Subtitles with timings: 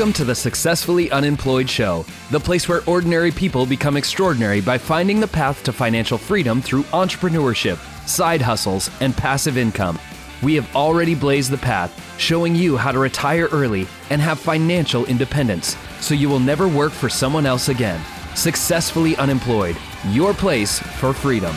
[0.00, 5.20] Welcome to the Successfully Unemployed Show, the place where ordinary people become extraordinary by finding
[5.20, 7.76] the path to financial freedom through entrepreneurship,
[8.08, 9.98] side hustles, and passive income.
[10.42, 15.04] We have already blazed the path, showing you how to retire early and have financial
[15.04, 18.00] independence so you will never work for someone else again.
[18.34, 19.76] Successfully Unemployed,
[20.08, 21.54] your place for freedom.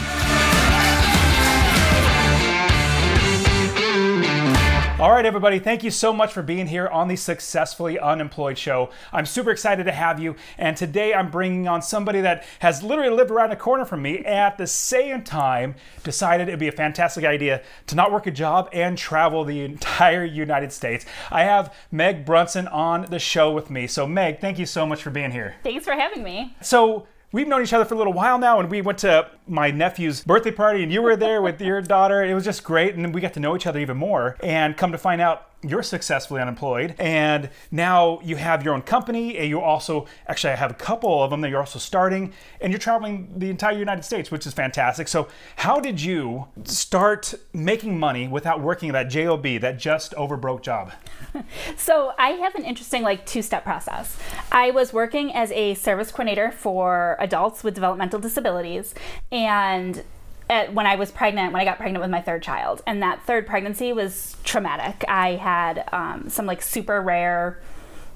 [5.04, 8.90] All right, everybody, thank you so much for being here on the Successfully Unemployed show.
[9.12, 13.14] I'm super excited to have you, and today I'm bringing on somebody that has literally
[13.14, 17.26] lived around the corner from me, at the same time decided it'd be a fantastic
[17.26, 21.06] idea to not work a job and travel the entire United States.
[21.30, 23.88] I have Meg Brunson on the show with me.
[23.88, 25.56] So, Meg, thank you so much for being here.
[25.64, 26.56] Thanks for having me.
[26.62, 29.72] So, we've known each other for a little while now, and we went to my
[29.72, 32.24] nephew's birthday party, and you were there with your daughter.
[32.24, 34.38] It was just great, and we got to know each other even more.
[34.42, 39.38] And come to find out, you're successfully unemployed and now you have your own company
[39.38, 42.72] and you also actually I have a couple of them that you're also starting and
[42.72, 45.08] you're traveling the entire United States which is fantastic.
[45.08, 50.64] So how did you start making money without working that job that just over broke
[50.64, 50.92] job?
[51.78, 54.18] So I have an interesting like two-step process.
[54.52, 58.94] I was working as a service coordinator for adults with developmental disabilities
[59.32, 60.04] and
[60.50, 63.24] at, when I was pregnant, when I got pregnant with my third child, and that
[63.24, 65.04] third pregnancy was traumatic.
[65.08, 67.60] I had um, some like super rare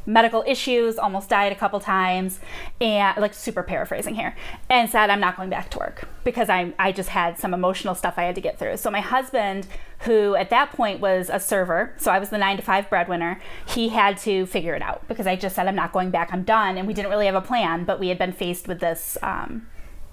[0.07, 2.39] medical issues, almost died a couple times,
[2.79, 4.35] and like super paraphrasing here,
[4.69, 7.93] and said I'm not going back to work because I I just had some emotional
[7.93, 8.77] stuff I had to get through.
[8.77, 9.67] So my husband,
[9.99, 13.39] who at that point was a server, so I was the nine to five breadwinner,
[13.67, 16.43] he had to figure it out because I just said I'm not going back, I'm
[16.43, 19.17] done, and we didn't really have a plan, but we had been faced with this.
[19.21, 19.67] Um,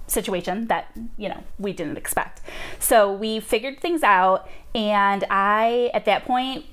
[0.07, 2.41] situation that you know we didn't expect.
[2.79, 6.65] So we figured things out and i at that point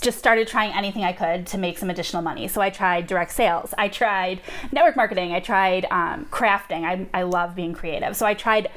[0.00, 2.48] just started trying anything i could to make some additional money.
[2.48, 3.74] So i tried direct sales.
[3.76, 4.40] I tried
[4.72, 5.32] network marketing.
[5.32, 6.84] I tried um, crafting.
[6.84, 8.16] I, I love being creative.
[8.16, 8.70] So i tried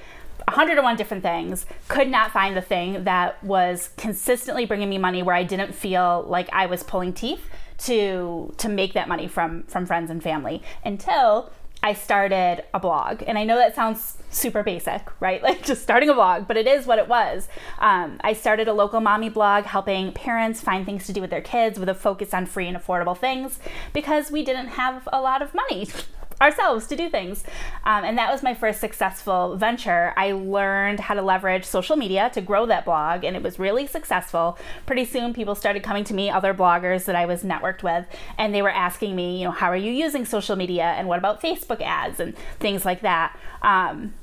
[0.48, 1.66] 101 different things.
[1.90, 6.26] Could not find the thing that was consistently bringing me money where i didn't feel
[6.28, 10.64] like i was pulling teeth to to make that money from from friends and family
[10.84, 11.52] until
[11.88, 13.24] I started a blog.
[13.26, 15.42] And I know that sounds super basic, right?
[15.48, 17.48] Like just starting a blog, but it is what it was.
[17.80, 21.42] Um, I started a local mommy blog helping parents find things to do with their
[21.42, 23.60] kids with a focus on free and affordable things
[23.94, 25.88] because we didn't have a lot of money
[26.42, 27.44] ourselves to do things.
[27.84, 30.14] Um, and that was my first successful venture.
[30.16, 33.88] I learned how to leverage social media to grow that blog, and it was really
[33.88, 34.58] successful.
[34.86, 38.06] Pretty soon, people started coming to me, other bloggers that I was networked with,
[38.38, 41.18] and they were asking me, you know, how are you using social media, and what
[41.18, 43.38] about Facebook ads, and things like that.
[43.62, 44.14] Um,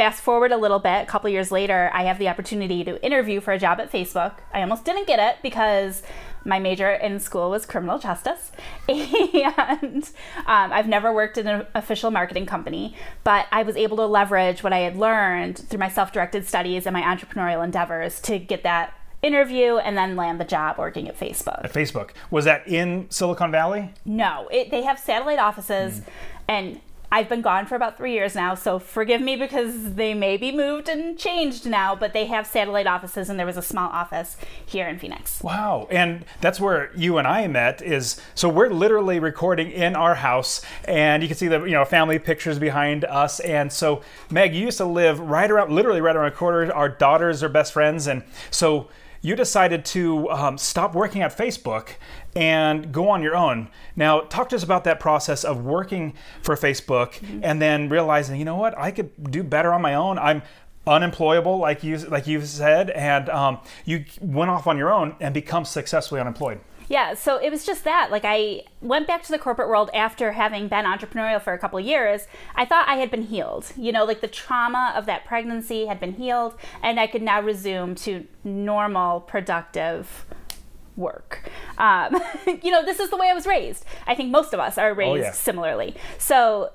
[0.00, 3.38] fast forward a little bit, a couple years later, I have the opportunity to interview
[3.38, 4.32] for a job at Facebook.
[4.50, 6.02] I almost didn't get it because
[6.42, 8.50] my major in school was criminal justice,
[8.88, 10.10] and
[10.46, 14.62] um, I've never worked in an official marketing company, but I was able to leverage
[14.62, 18.62] what I had learned through my self directed studies and my entrepreneurial endeavors to get
[18.62, 21.62] that interview and then land the job working at Facebook.
[21.62, 22.12] At Facebook.
[22.30, 23.92] Was that in Silicon Valley?
[24.06, 26.04] No, it, they have satellite offices, mm.
[26.48, 26.80] and
[27.12, 30.52] I've been gone for about three years now, so forgive me because they may be
[30.52, 34.36] moved and changed now, but they have satellite offices, and there was a small office
[34.64, 35.42] here in Phoenix.
[35.42, 37.82] Wow, and that's where you and I met.
[37.82, 41.84] Is so we're literally recording in our house, and you can see the you know
[41.84, 43.40] family pictures behind us.
[43.40, 46.72] And so Meg, you used to live right around, literally right around the corner.
[46.72, 48.22] Our daughters are best friends, and
[48.52, 48.88] so
[49.22, 51.90] you decided to um, stop working at Facebook
[52.34, 53.68] and go on your own.
[53.96, 57.40] Now, talk to us about that process of working for Facebook mm-hmm.
[57.42, 60.18] and then realizing, you know what, I could do better on my own.
[60.18, 60.42] I'm
[60.86, 65.34] unemployable, like you like you said, and um, you went off on your own and
[65.34, 66.60] become successfully unemployed.
[66.90, 68.10] Yeah, so it was just that.
[68.10, 71.78] Like I went back to the corporate world after having been entrepreneurial for a couple
[71.78, 72.26] years.
[72.56, 73.72] I thought I had been healed.
[73.76, 77.40] You know, like the trauma of that pregnancy had been healed and I could now
[77.40, 80.26] resume to normal productive
[80.96, 81.48] work.
[81.78, 82.20] Um,
[82.60, 83.84] you know, this is the way I was raised.
[84.08, 85.30] I think most of us are raised oh, yeah.
[85.30, 85.94] similarly.
[86.18, 86.72] So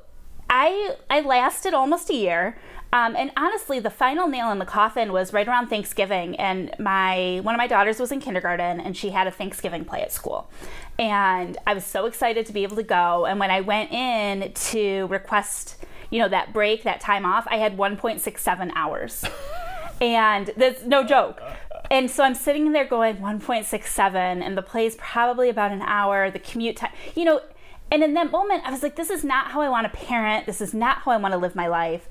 [0.49, 2.57] I I lasted almost a year.
[2.95, 7.41] Um, and honestly, the final nail in the coffin was right around Thanksgiving, and my
[7.43, 10.49] one of my daughters was in kindergarten, and she had a Thanksgiving play at school,
[10.97, 13.25] and I was so excited to be able to go.
[13.25, 17.57] And when I went in to request, you know, that break, that time off, I
[17.57, 19.25] had 1.67 hours,
[20.01, 21.41] and that's no joke.
[21.91, 26.31] And so I'm sitting there going 1.67, and the play's probably about an hour.
[26.31, 27.41] The commute time, you know.
[27.91, 30.47] And in that moment, I was like, this is not how I want to parent.
[30.47, 32.09] This is not how I want to live my life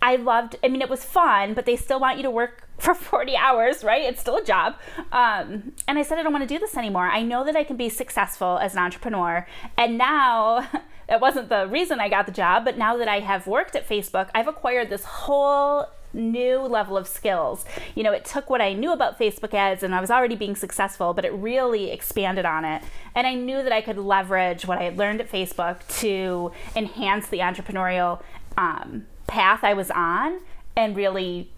[0.00, 2.94] I loved, I mean, it was fun, but they still want you to work for
[2.94, 4.02] 40 hours, right?
[4.02, 4.76] It's still a job.
[5.12, 7.08] Um, and I said, I don't want to do this anymore.
[7.08, 9.46] I know that I can be successful as an entrepreneur.
[9.76, 10.68] And now,
[11.08, 13.88] that wasn't the reason I got the job, but now that I have worked at
[13.88, 17.64] Facebook, I've acquired this whole new level of skills.
[17.94, 20.56] You know, it took what I knew about Facebook ads and I was already being
[20.56, 22.82] successful, but it really expanded on it.
[23.14, 27.28] And I knew that I could leverage what I had learned at Facebook to enhance
[27.28, 28.22] the entrepreneurial
[28.56, 30.40] um, path I was on
[30.76, 31.50] and really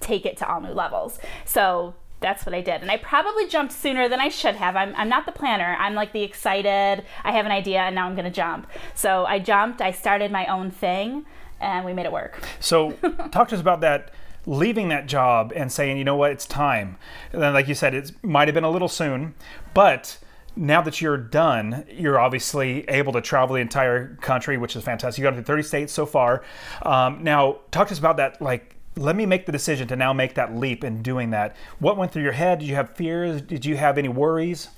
[0.00, 1.18] take it to all new levels.
[1.44, 2.80] So that's what I did.
[2.80, 4.74] And I probably jumped sooner than I should have.
[4.74, 5.76] I'm, I'm not the planner.
[5.78, 8.68] I'm like the excited, I have an idea and now I'm going to jump.
[8.94, 11.26] So I jumped, I started my own thing,
[11.60, 12.40] and we made it work.
[12.60, 12.92] So,
[13.32, 14.10] talk to us about that
[14.46, 16.96] leaving that job and saying, you know what, it's time.
[17.32, 19.34] And then, like you said, it might have been a little soon,
[19.74, 20.18] but
[20.56, 25.22] now that you're done, you're obviously able to travel the entire country, which is fantastic.
[25.22, 26.42] You got to 30 states so far.
[26.82, 30.12] Um, now, talk to us about that, like let me make the decision to now
[30.12, 31.54] make that leap in doing that.
[31.78, 32.60] What went through your head?
[32.60, 33.42] Did you have fears?
[33.42, 34.68] Did you have any worries?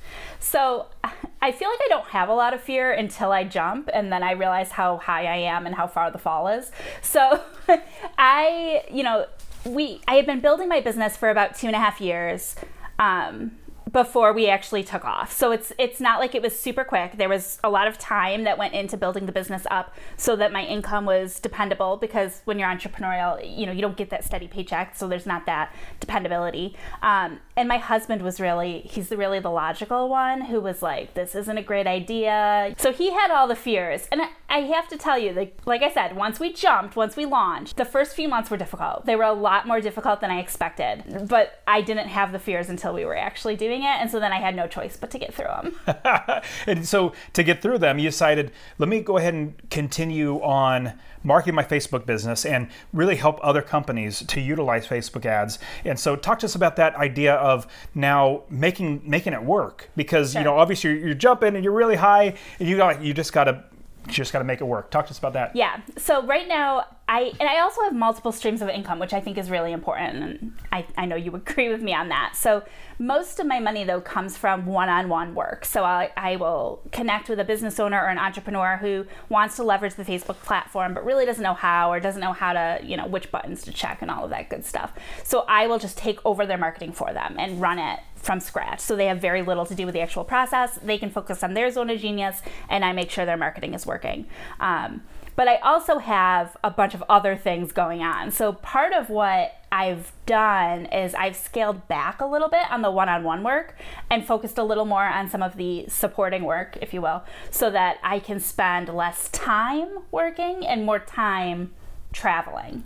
[0.41, 0.87] So
[1.41, 4.23] I feel like I don't have a lot of fear until I jump and then
[4.23, 6.73] I realize how high I am and how far the fall is.
[7.01, 7.43] So
[8.19, 9.27] I, you know,
[9.65, 12.57] we I had been building my business for about two and a half years.
[12.99, 13.53] Um,
[13.91, 15.33] before we actually took off.
[15.33, 17.17] So it's it's not like it was super quick.
[17.17, 20.53] There was a lot of time that went into building the business up so that
[20.53, 24.49] my income was dependable because when you're entrepreneurial, you know, you don't get that steady
[24.49, 26.77] paycheck, so there's not that dependability.
[27.03, 31.35] Um, and my husband was really he's really the logical one who was like, this
[31.35, 32.73] isn't a great idea.
[32.79, 34.07] So he had all the fears.
[34.13, 37.27] And I, have to tell you, like like I said, once we jumped, once we
[37.27, 39.07] launched, the first few months were difficult.
[39.07, 41.27] They were a lot more difficult than I expected.
[41.29, 43.97] But I didn't have the fears until we were actually doing it.
[43.99, 46.43] And so then I had no choice but to get through them.
[46.67, 50.93] and so to get through them, you decided, let me go ahead and continue on
[51.23, 55.59] marketing my Facebook business and really help other companies to utilize Facebook ads.
[55.85, 60.33] And so talk to us about that idea of now making making it work because
[60.33, 60.41] sure.
[60.41, 63.33] you know obviously you're, you're jumping and you're really high and you got you just
[63.33, 63.65] got to
[64.07, 64.91] just got to make it work.
[64.91, 65.55] Talk to us about that.
[65.55, 65.81] Yeah.
[65.97, 69.39] So right now, I and I also have multiple streams of income, which I think
[69.39, 72.37] is really important, and I, I know you agree with me on that.
[72.37, 72.63] So
[72.99, 75.65] most of my money though comes from one-on-one work.
[75.65, 79.63] So I, I will connect with a business owner or an entrepreneur who wants to
[79.63, 82.97] leverage the Facebook platform, but really doesn't know how or doesn't know how to you
[82.97, 84.93] know which buttons to check and all of that good stuff.
[85.25, 88.81] So I will just take over their marketing for them and run it from scratch.
[88.81, 90.79] So they have very little to do with the actual process.
[90.83, 93.87] They can focus on their zone of genius, and I make sure their marketing is
[93.87, 94.27] working.
[94.61, 95.03] Um,
[95.39, 98.31] but I also have a bunch of other things going on.
[98.31, 102.91] So part of what I've done is I've scaled back a little bit on the
[102.91, 103.77] one on one work
[104.11, 107.71] and focused a little more on some of the supporting work, if you will, so
[107.71, 111.73] that I can spend less time working and more time
[112.13, 112.85] traveling.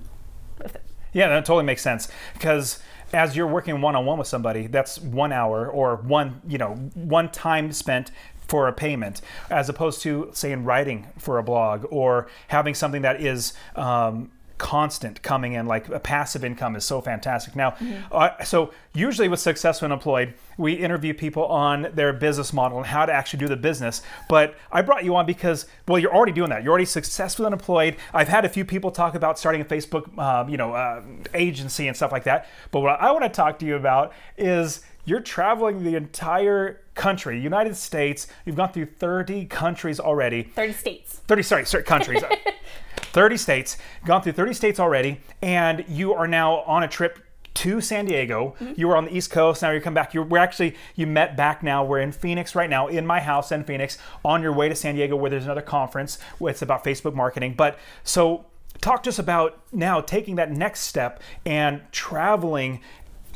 [1.12, 2.82] Yeah, that totally makes sense because
[3.12, 6.74] as you're working one on one with somebody, that's one hour or one, you know,
[6.94, 8.10] one time spent
[8.48, 13.02] for a payment, as opposed to, say, in writing for a blog or having something
[13.02, 14.30] that is um,
[14.62, 17.56] constant coming in like a passive income is so fantastic.
[17.56, 17.96] Now mm-hmm.
[18.12, 23.04] uh, so usually with successful employed we interview people on their business model and how
[23.04, 24.02] to actually do the business.
[24.28, 26.62] But i brought you on because well you're already doing that.
[26.62, 27.96] You're already successful and employed.
[28.14, 31.02] I've had a few people talk about starting a facebook um, you know uh,
[31.34, 32.46] agency and stuff like that.
[32.70, 37.40] But what i want to talk to you about is you're traveling the entire country,
[37.40, 38.26] United States.
[38.44, 40.44] You've gone through 30 countries already.
[40.44, 41.20] 30 states.
[41.26, 42.22] 30, sorry, sorry countries.
[42.96, 47.18] 30 states, gone through 30 states already, and you are now on a trip
[47.54, 48.54] to San Diego.
[48.60, 48.80] Mm-hmm.
[48.80, 49.60] You were on the East Coast.
[49.60, 50.14] Now you come back.
[50.14, 51.84] You're, we're actually you met back now.
[51.84, 54.94] We're in Phoenix right now, in my house in Phoenix, on your way to San
[54.94, 56.18] Diego, where there's another conference.
[56.40, 57.54] It's about Facebook marketing.
[57.54, 58.46] But so
[58.80, 62.80] talk to us about now taking that next step and traveling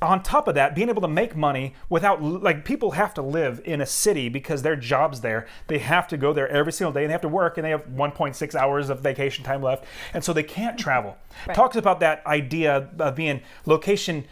[0.07, 3.61] on top of that, being able to make money without like people have to live
[3.65, 5.47] in a city because their job's there.
[5.67, 7.71] They have to go there every single day and they have to work and they
[7.71, 9.85] have 1.6 hours of vacation time left.
[10.15, 11.17] And so they can't travel.
[11.47, 11.55] Right.
[11.55, 14.25] Talks about that idea of being location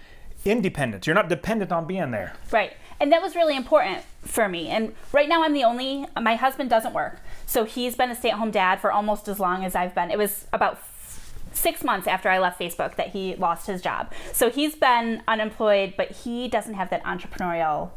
[0.45, 1.07] independent.
[1.07, 2.35] You're not dependent on being there.
[2.51, 2.75] Right.
[3.01, 4.69] And that was really important for me.
[4.69, 7.19] And right now I'm the only my husband doesn't work.
[7.47, 10.11] So he's been a stay-at-home dad for almost as long as I've been.
[10.11, 10.79] It was about
[11.55, 14.13] six months after I left Facebook that he lost his job.
[14.33, 17.91] So he's been unemployed, but he doesn't have that entrepreneurial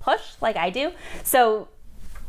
[0.00, 0.92] push like I do.
[1.22, 1.68] So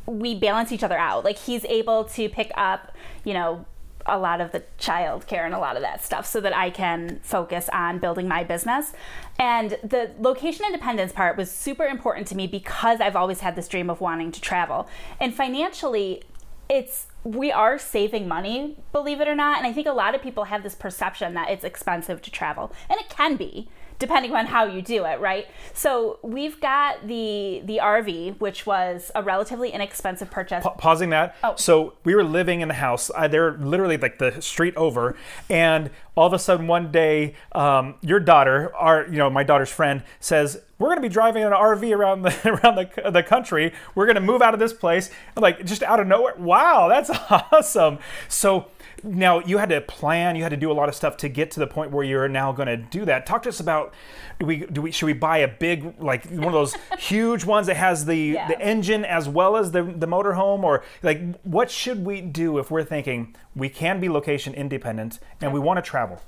[0.06, 1.26] we balance each other out.
[1.26, 3.66] Like he's able to pick up, you know,
[4.08, 6.70] a lot of the child care and a lot of that stuff so that I
[6.70, 8.94] can focus on building my business.
[9.40, 13.68] And the location independence part was super important to me because I've always had this
[13.68, 14.88] dream of wanting to travel.
[15.20, 16.24] And financially,
[16.70, 19.58] it's we are saving money, believe it or not.
[19.58, 22.72] And I think a lot of people have this perception that it's expensive to travel,
[22.88, 23.68] and it can be
[24.00, 25.48] depending on how you do it, right?
[25.74, 30.64] So we've got the the RV, which was a relatively inexpensive purchase.
[30.64, 31.36] Pa- pausing that.
[31.44, 31.56] Oh.
[31.56, 33.12] So we were living in the house.
[33.14, 35.16] Uh, they're literally like the street over,
[35.50, 39.72] and all of a sudden one day, um, your daughter, our you know my daughter's
[39.72, 43.74] friend, says we're going to be driving an RV around the around the, the country.
[43.94, 45.10] We're going to move out of this place.
[45.36, 46.36] I'm like just out of nowhere.
[46.38, 48.00] Wow, that's awesome.
[48.28, 48.68] So
[49.06, 51.52] now you had to plan you had to do a lot of stuff to get
[51.52, 53.94] to the point where you're now going to do that talk to us about
[54.40, 57.68] do we do we should we buy a big like one of those huge ones
[57.68, 58.48] that has the Yeah.
[58.48, 62.72] the engine as well as the the motorhome or like what should we do if
[62.72, 66.22] we're thinking we can be location independent and we want to travel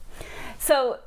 [0.60, 1.00] So,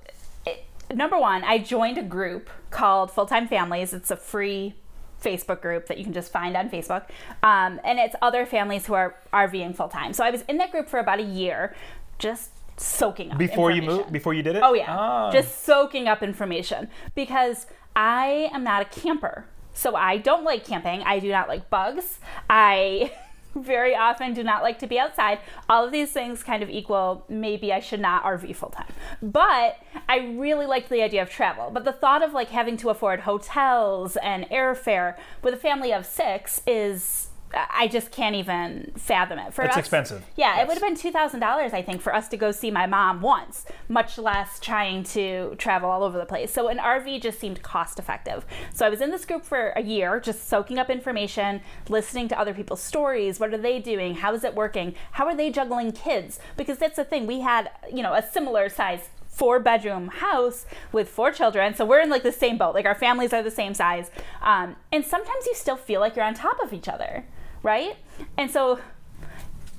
[0.93, 3.93] number one, I joined a group called Full Time Families.
[3.93, 4.75] It's a free
[5.21, 7.05] Facebook group that you can just find on Facebook.
[7.43, 10.13] Um, and it's other families who are RVing full time.
[10.13, 11.75] So I was in that group for about a year,
[12.19, 15.31] just soaking up before you moved before you did it Oh yeah, Ah.
[15.31, 19.45] just soaking up information because I am not a camper.
[19.75, 21.03] So I don't like camping.
[21.03, 22.19] I do not like bugs.
[22.49, 23.13] I
[23.55, 25.41] very often do not like to be outside.
[25.69, 28.93] All of these things kind of equal maybe I should not RV full time.
[29.23, 29.79] But
[30.09, 31.71] I really liked the idea of travel.
[31.71, 36.07] But the thought of like having to afford hotels and airfare with a family of
[36.07, 39.53] 6 is I just can't even fathom it.
[39.53, 40.25] For It's us- expensive.
[40.37, 40.63] Yeah, Yes.
[40.63, 42.87] it would have been two thousand dollars, I think, for us to go see my
[42.87, 46.53] mom once, much less trying to travel all over the place.
[46.53, 48.45] So an RV just seemed cost effective.
[48.73, 52.39] So I was in this group for a year, just soaking up information, listening to
[52.39, 53.41] other people's stories.
[53.41, 54.15] What are they doing?
[54.17, 54.95] How is it working?
[55.13, 56.39] How are they juggling kids?
[56.57, 57.27] Because that's the thing.
[57.27, 61.73] We had, you know, a similar size four bedroom house with four children.
[61.75, 62.75] So we're in like the same boat.
[62.75, 64.11] Like our families are the same size.
[64.43, 67.25] Um, and sometimes you still feel like you're on top of each other,
[67.63, 67.97] right?
[68.37, 68.81] And so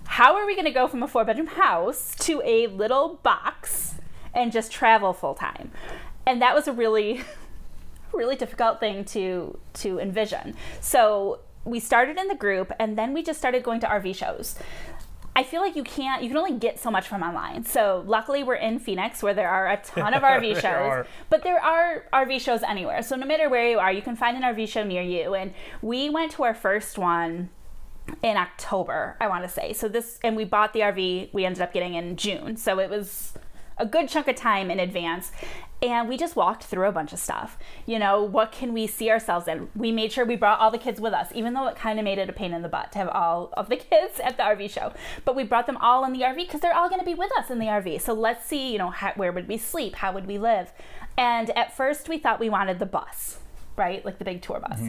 [0.05, 3.95] how are we going to go from a four bedroom house to a little box
[4.33, 5.71] and just travel full time?
[6.25, 7.21] And that was a really,
[8.13, 10.55] really difficult thing to to envision.
[10.79, 14.55] So we started in the group, and then we just started going to RV shows.
[15.33, 17.63] I feel like you can't, you can only get so much from online.
[17.63, 21.63] So luckily we're in Phoenix where there are a ton of RV shows, but there
[21.63, 23.01] are RV shows anywhere.
[23.01, 25.33] So no matter where you are, you can find an RV show near you.
[25.33, 27.50] And we went to our first one
[28.24, 29.74] in October, I want to say.
[29.74, 32.58] So this, and we bought the RV, we ended up getting in June.
[32.58, 33.34] So it was
[33.77, 35.31] a good chunk of time in advance.
[35.84, 37.58] And we just walked through a bunch of stuff.
[37.88, 39.70] You know, what can we see ourselves in?
[39.75, 42.05] We made sure we brought all the kids with us, even though it kind of
[42.05, 44.43] made it a pain in the butt to have all of the kids at the
[44.43, 44.93] RV show.
[45.25, 47.31] But we brought them all in the RV because they're all going to be with
[47.38, 48.01] us in the RV.
[48.01, 49.96] So let's see, you know, how, where would we sleep?
[49.96, 50.72] How would we live?
[51.17, 53.40] And at first, we thought we wanted the bus
[53.75, 54.03] right?
[54.05, 54.79] Like the big tour bus.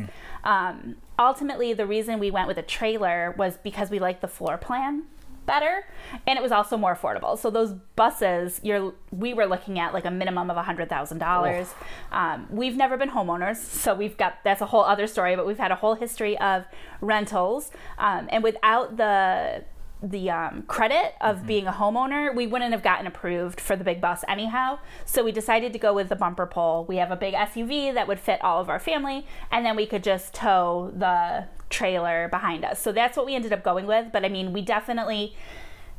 [0.44, 4.58] Um, ultimately, the reason we went with a trailer was because we liked the floor
[4.58, 5.04] plan
[5.44, 5.84] better
[6.26, 7.36] and it was also more affordable.
[7.38, 11.18] So those buses you're we were looking at like a minimum of a hundred thousand
[11.18, 11.74] dollars.
[12.12, 15.58] Um, we've never been homeowners so we've got that's a whole other story but we've
[15.58, 16.64] had a whole history of
[17.00, 17.70] rentals.
[17.98, 19.64] Um, and without the
[20.02, 24.00] the um, credit of being a homeowner, we wouldn't have gotten approved for the big
[24.00, 24.78] bus anyhow.
[25.04, 26.84] So we decided to go with the bumper pull.
[26.86, 29.86] We have a big SUV that would fit all of our family, and then we
[29.86, 32.80] could just tow the trailer behind us.
[32.80, 34.12] So that's what we ended up going with.
[34.12, 35.36] But I mean, we definitely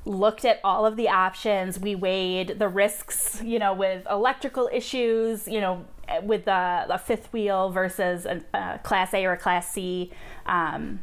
[0.05, 1.79] looked at all of the options.
[1.79, 5.85] We weighed the risks, you know, with electrical issues, you know,
[6.23, 10.11] with the, the fifth wheel versus a, a class A or a class C,
[10.45, 10.99] um,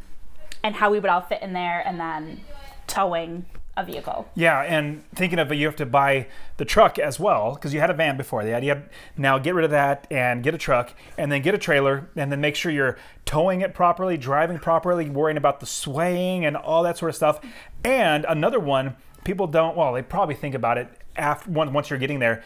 [0.62, 2.42] and how we would all fit in there, and then
[2.90, 4.28] towing a vehicle.
[4.34, 7.80] Yeah, and thinking of it, you have to buy the truck as well because you
[7.80, 8.44] had a van before.
[8.44, 8.82] The idea
[9.16, 12.30] now get rid of that and get a truck, and then get a trailer, and
[12.32, 16.82] then make sure you're towing it properly, driving properly, worrying about the swaying and all
[16.82, 17.40] that sort of stuff.
[17.84, 19.76] And another one, people don't.
[19.76, 22.42] Well, they probably think about it after once you're getting there.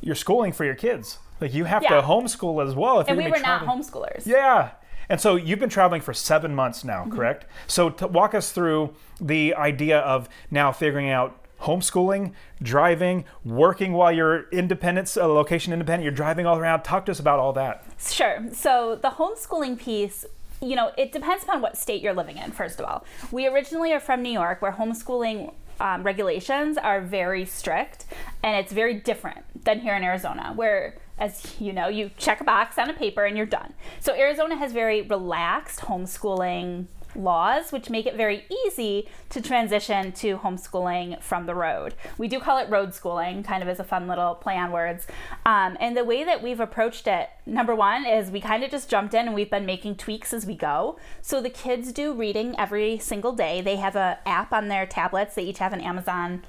[0.00, 1.18] You're schooling for your kids.
[1.40, 1.96] Like you have Yeah.
[1.96, 3.00] to homeschool as well.
[3.00, 3.82] If And you're we were not traveling.
[3.82, 4.26] homeschoolers.
[4.26, 4.70] Yeah.
[5.10, 7.16] And so you've been traveling for seven months now, Mm-hmm.
[7.16, 7.44] correct?
[7.66, 14.10] So to walk us through the idea of now figuring out homeschooling, driving, working while
[14.12, 16.82] you're independent, uh, location independent, you're driving all around.
[16.84, 17.84] Talk to us about all that.
[17.98, 18.46] Sure.
[18.52, 20.24] So the homeschooling piece,
[20.62, 23.04] you know, it depends upon what state you're living in, first of all.
[23.30, 28.04] We originally are from New York, where homeschooling um, regulations are very strict,
[28.42, 32.44] and it's very different than here in Arizona, where, as you know, you check a
[32.44, 33.74] box on a paper and you're done.
[34.00, 40.38] So Arizona has very relaxed homeschooling laws, which make it very easy to transition to
[40.38, 41.94] homeschooling from the road.
[42.18, 45.06] We do call it road schooling, kind of as a fun little play on words.
[45.44, 48.88] Um, and the way that we've approached it, number one, is we kind of just
[48.88, 50.98] jumped in and we've been making tweaks as we go.
[51.20, 53.60] So the kids do reading every single day.
[53.60, 56.44] They have an app on their tablets, they each have an Amazon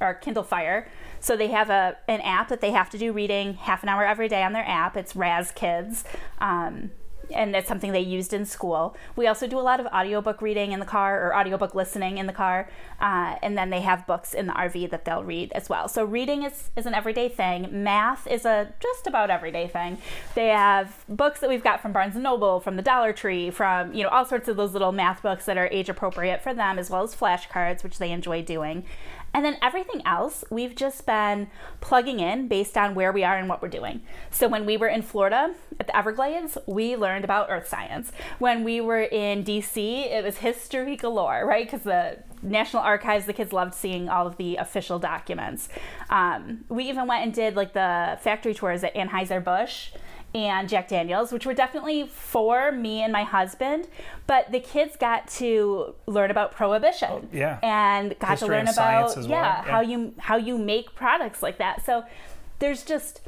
[0.00, 0.88] or Kindle Fire.
[1.26, 4.06] So they have a an app that they have to do reading half an hour
[4.06, 4.96] every day on their app.
[4.96, 6.04] It's Raz Kids.
[6.38, 6.92] Um,
[7.34, 8.96] and that's something they used in school.
[9.16, 12.28] We also do a lot of audiobook reading in the car or audiobook listening in
[12.28, 12.70] the car.
[13.00, 15.88] Uh, and then they have books in the RV that they'll read as well.
[15.88, 17.82] So reading is, is an everyday thing.
[17.82, 19.98] Math is a just about everyday thing.
[20.36, 23.92] They have books that we've got from Barnes & Noble, from the Dollar Tree, from,
[23.92, 26.78] you know, all sorts of those little math books that are age appropriate for them,
[26.78, 28.84] as well as flashcards, which they enjoy doing.
[29.36, 31.48] And then everything else, we've just been
[31.82, 34.00] plugging in based on where we are and what we're doing.
[34.30, 38.12] So when we were in Florida at the Everglades, we learned about earth science.
[38.38, 41.66] When we were in DC, it was history galore, right?
[41.66, 45.68] Because the National Archives, the kids loved seeing all of the official documents.
[46.08, 49.90] Um, we even went and did like the factory tours at Anheuser-Busch
[50.36, 53.88] and Jack Daniels, which were definitely for me and my husband.
[54.26, 58.68] But the kids got to learn about prohibition, oh, yeah, and got History to learn
[58.68, 59.26] about well.
[59.26, 61.84] yeah, yeah how you how you make products like that.
[61.86, 62.04] So
[62.58, 63.22] there's just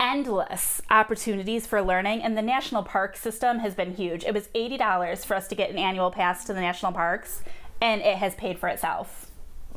[0.00, 5.24] endless opportunities for learning and the national park system has been huge it was $80
[5.24, 7.44] for us to get an annual pass to the national parks
[7.80, 9.30] and it has paid for itself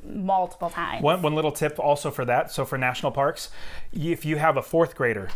[0.03, 3.51] multiple times one, one little tip also for that so for national parks
[3.93, 5.29] if you have a fourth grader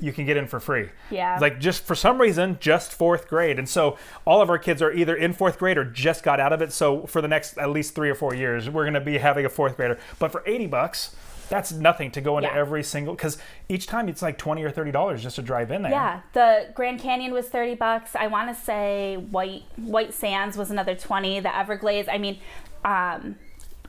[0.00, 0.88] you can get in for free.
[1.10, 1.38] Yeah.
[1.40, 3.58] Like just for some reason, just fourth grade.
[3.58, 6.52] And so all of our kids are either in fourth grade or just got out
[6.52, 6.72] of it.
[6.72, 9.44] So for the next at least three or four years, we're going to be having
[9.44, 9.98] a fourth grader.
[10.18, 11.14] But for 80 bucks,
[11.50, 12.58] that's nothing to go into Yeah.
[12.58, 13.36] every single because
[13.68, 15.92] each time it's like 20 or 30 dollars just to drive in there.
[15.92, 18.16] Yeah, the Grand Canyon was thirty bucks.
[18.16, 21.40] I want to say White White Sands was another twenty.
[21.40, 22.08] The Everglades.
[22.08, 22.38] I mean,
[22.82, 23.36] um,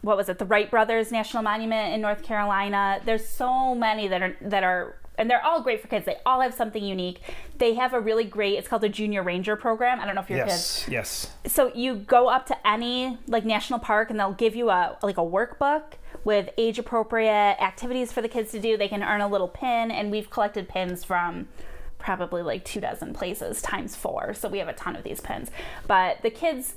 [0.02, 0.38] what was it?
[0.38, 3.00] The Wright Brothers National Monument in North Carolina.
[3.06, 4.96] There's so many that are that are.
[5.18, 6.06] And they're all great for kids.
[6.06, 7.22] They all have something unique.
[7.58, 8.58] They have a really great.
[8.58, 10.00] It's called the Junior Ranger program.
[10.00, 11.32] I don't know if your kids Yes.
[11.46, 11.52] Yes.
[11.52, 15.18] so you go up to any like national park and they'll give you a like
[15.18, 15.84] a workbook
[16.24, 19.92] with age appropriate activities for the kids to do they can earn a little pin
[19.92, 21.48] and we've collected pins from
[22.00, 25.50] probably like two dozen places times four so we have a ton of these pins
[25.88, 26.76] but the kids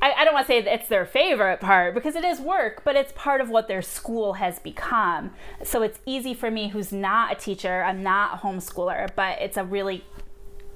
[0.00, 2.82] I, I don't want to say that it's their favorite part because it is work,
[2.84, 5.32] but it's part of what their school has become.
[5.64, 9.56] So it's easy for me, who's not a teacher, I'm not a homeschooler, but it's
[9.56, 10.04] a really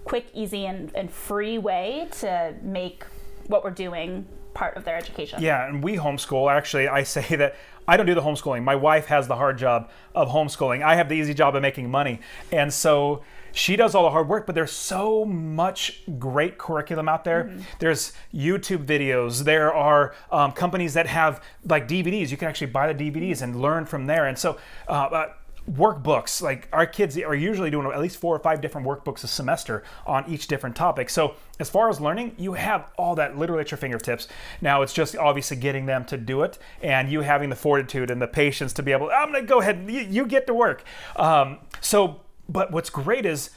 [0.04, 3.04] quick, easy, and, and free way to make
[3.46, 5.40] what we're doing part of their education.
[5.40, 6.52] Yeah, and we homeschool.
[6.52, 7.56] Actually, I say that
[7.86, 8.62] I don't do the homeschooling.
[8.62, 10.82] My wife has the hard job of homeschooling.
[10.82, 12.20] I have the easy job of making money.
[12.50, 17.24] And so she does all the hard work, but there's so much great curriculum out
[17.24, 17.52] there.
[17.78, 19.44] There's YouTube videos.
[19.44, 22.30] There are um, companies that have like DVDs.
[22.30, 24.26] You can actually buy the DVDs and learn from there.
[24.26, 25.32] And so, uh, uh,
[25.70, 29.28] workbooks like our kids are usually doing at least four or five different workbooks a
[29.28, 33.60] semester on each different topic so as far as learning you have all that literally
[33.60, 34.26] at your fingertips
[34.60, 38.20] now it's just obviously getting them to do it and you having the fortitude and
[38.20, 40.82] the patience to be able i'm going to go ahead you, you get to work
[41.14, 42.20] um, so
[42.52, 43.50] but what's great is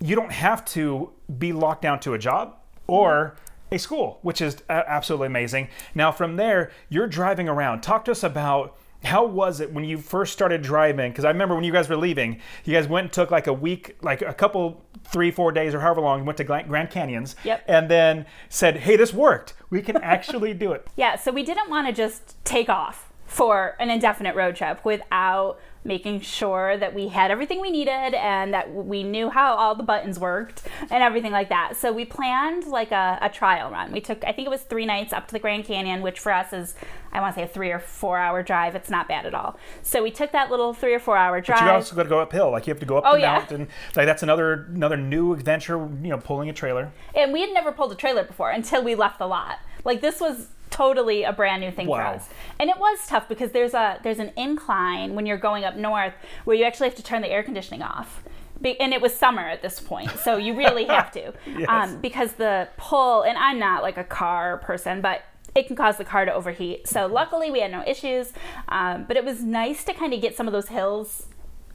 [0.00, 2.56] you don't have to be locked down to a job
[2.86, 3.36] or
[3.70, 5.68] a school, which is absolutely amazing.
[5.94, 7.82] Now, from there, you're driving around.
[7.82, 11.10] Talk to us about how was it when you first started driving?
[11.12, 13.52] Because I remember when you guys were leaving, you guys went and took like a
[13.52, 17.64] week, like a couple, three, four days, or however long, went to Grand Canyons, Yep.
[17.68, 19.54] and then said, "Hey, this worked.
[19.70, 23.76] We can actually do it." Yeah, so we didn't want to just take off for
[23.78, 28.72] an indefinite road trip without making sure that we had everything we needed and that
[28.74, 31.76] we knew how all the buttons worked and everything like that.
[31.76, 33.92] So we planned like a, a trial run.
[33.92, 36.32] We took, I think it was three nights up to the Grand Canyon, which for
[36.32, 36.74] us is,
[37.12, 38.74] I want to say a three or four hour drive.
[38.74, 39.58] It's not bad at all.
[39.82, 41.60] So we took that little three or four hour drive.
[41.60, 42.50] But you also got to go uphill.
[42.50, 43.38] Like you have to go up Oh, the yeah.
[43.38, 43.68] mountain.
[43.96, 45.78] Like that's another another new adventure.
[45.78, 46.92] You know, pulling a trailer.
[47.14, 49.58] and we had never pulled a trailer before until we left the lot.
[49.84, 52.28] Like this was totally a brand new thing for us.
[52.58, 56.14] And it was tough because there's a there's an incline when you're going up north
[56.44, 58.22] where you actually have to turn the air conditioning off.
[58.60, 61.32] Be- And it was summer at this point, so you really have to,
[61.68, 63.22] um, because the pull.
[63.22, 65.22] And I'm not like a car person, but
[65.54, 66.86] it can cause the car to overheat.
[66.88, 68.32] So luckily we had no issues,
[68.68, 71.26] um, but it was nice to kind of get some of those hills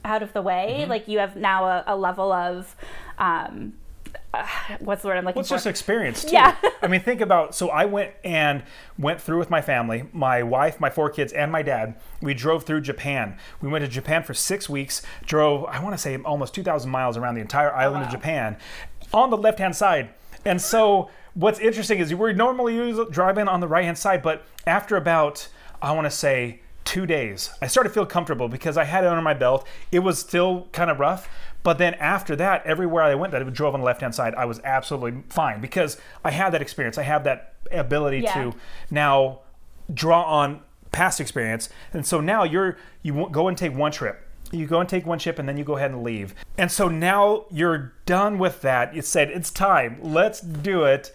[0.04, 0.78] out of the way.
[0.80, 0.90] Mm-hmm.
[0.90, 2.76] Like you have now a, a level of
[3.18, 3.72] um,
[4.40, 4.46] uh,
[4.80, 5.56] what's the word I'm looking it's for?
[5.56, 6.32] just experience too.
[6.32, 6.56] Yeah.
[6.82, 8.62] I mean, think about so I went and
[8.98, 11.94] went through with my family, my wife, my four kids, and my dad.
[12.20, 13.38] We drove through Japan.
[13.60, 15.02] We went to Japan for six weeks.
[15.24, 18.12] Drove, I want to say, almost 2,000 miles around the entire island of wow.
[18.12, 18.56] Japan.
[19.12, 20.10] On the left-hand side.
[20.44, 24.96] And so what's interesting is we're normally driving on the right hand side, but after
[24.96, 25.48] about
[25.82, 29.08] I want to say two days, I started to feel comfortable because I had it
[29.08, 29.66] under my belt.
[29.90, 31.28] It was still kind of rough,
[31.64, 34.34] but then after that, everywhere I went that I drove on the left hand side,
[34.36, 36.96] I was absolutely fine because I had that experience.
[36.96, 38.34] I have that ability Yeah.
[38.34, 38.54] to
[38.90, 39.40] now
[39.92, 40.60] draw on
[40.92, 41.68] past experience.
[41.92, 44.20] And so now you're you go and take one trip.
[44.52, 46.34] You go and take one trip and then you go ahead and leave.
[46.56, 48.94] And so now you're done with that.
[48.94, 49.98] You said it's time.
[50.00, 51.12] Let's do it.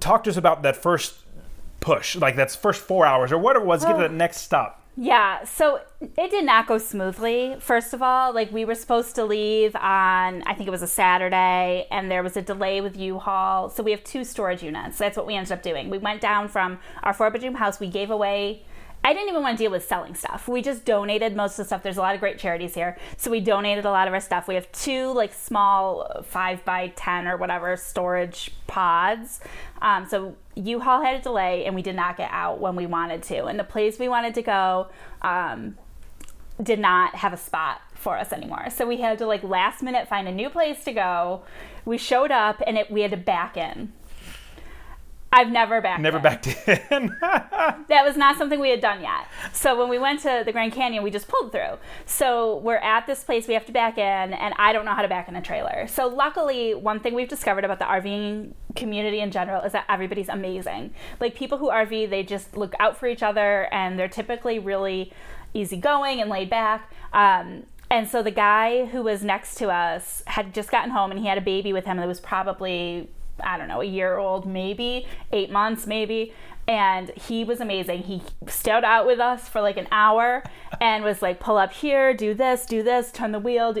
[0.00, 1.20] Talk to us about that first
[1.80, 4.80] push, like that's first 4 hours or whatever it was, get to that next stop.
[4.96, 7.56] Yeah, so it did not go smoothly.
[7.58, 10.86] First of all, like we were supposed to leave on, I think it was a
[10.86, 13.70] Saturday, and there was a delay with U-Haul.
[13.70, 14.96] So we have two storage units.
[14.98, 15.90] That's what we ended up doing.
[15.90, 17.80] We went down from our four-bedroom house.
[17.80, 18.62] We gave away.
[19.06, 20.48] I didn't even want to deal with selling stuff.
[20.48, 21.82] We just donated most of the stuff.
[21.82, 24.48] There's a lot of great charities here, so we donated a lot of our stuff.
[24.48, 29.40] We have two like small five by ten or whatever storage pods.
[29.82, 33.22] Um, so U-Haul had a delay, and we did not get out when we wanted
[33.24, 33.44] to.
[33.44, 34.88] And the place we wanted to go
[35.20, 35.76] um,
[36.62, 38.70] did not have a spot for us anymore.
[38.70, 41.42] So we had to like last minute find a new place to go.
[41.84, 43.92] We showed up, and it we had to back in.
[45.34, 46.00] I've never backed.
[46.00, 46.22] Never in.
[46.22, 46.46] backed
[46.92, 47.16] in.
[47.88, 49.26] That was not something we had done yet.
[49.52, 51.78] So when we went to the Grand Canyon, we just pulled through.
[52.06, 55.02] So we're at this place we have to back in, and I don't know how
[55.02, 55.86] to back in a trailer.
[55.86, 60.28] So luckily, one thing we've discovered about the RVing community in general is that everybody's
[60.28, 60.92] amazing.
[61.20, 65.12] Like people who RV, they just look out for each other, and they're typically really
[65.52, 66.92] easygoing and laid back.
[67.12, 71.20] Um, and so the guy who was next to us had just gotten home, and
[71.20, 73.08] he had a baby with him that was probably
[73.42, 76.32] I don't know, a year old, maybe eight months, maybe.
[76.66, 78.04] And he was amazing.
[78.04, 80.42] He stayed out with us for like an hour
[80.80, 83.76] and was like, pull up here, do this, do this, turn the wheel.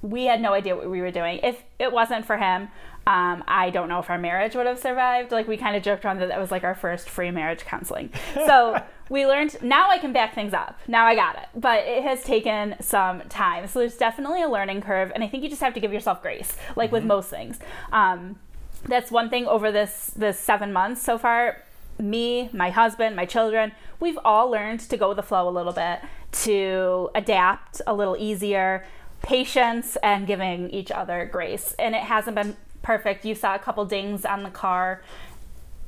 [0.00, 1.40] We had no idea what we were doing.
[1.42, 2.68] If it wasn't for him,
[3.06, 5.30] um, I don't know if our marriage would have survived.
[5.30, 8.10] Like, we kind of joked around that that was like our first free marriage counseling.
[8.46, 10.78] So we learned now I can back things up.
[10.86, 11.48] Now I got it.
[11.54, 13.66] But it has taken some time.
[13.66, 15.12] So there's definitely a learning curve.
[15.14, 17.58] And I think you just have to give yourself grace, like with most things.
[17.92, 18.36] Um,
[18.86, 21.62] that's one thing over this this seven months so far.
[21.98, 25.72] Me my husband my children we've all learned to go with the flow a little
[25.72, 26.00] bit
[26.32, 28.84] to adapt a little easier
[29.22, 31.74] patience and giving each other grace.
[31.78, 33.24] And it hasn't been perfect.
[33.24, 35.02] You saw a couple dings on the car.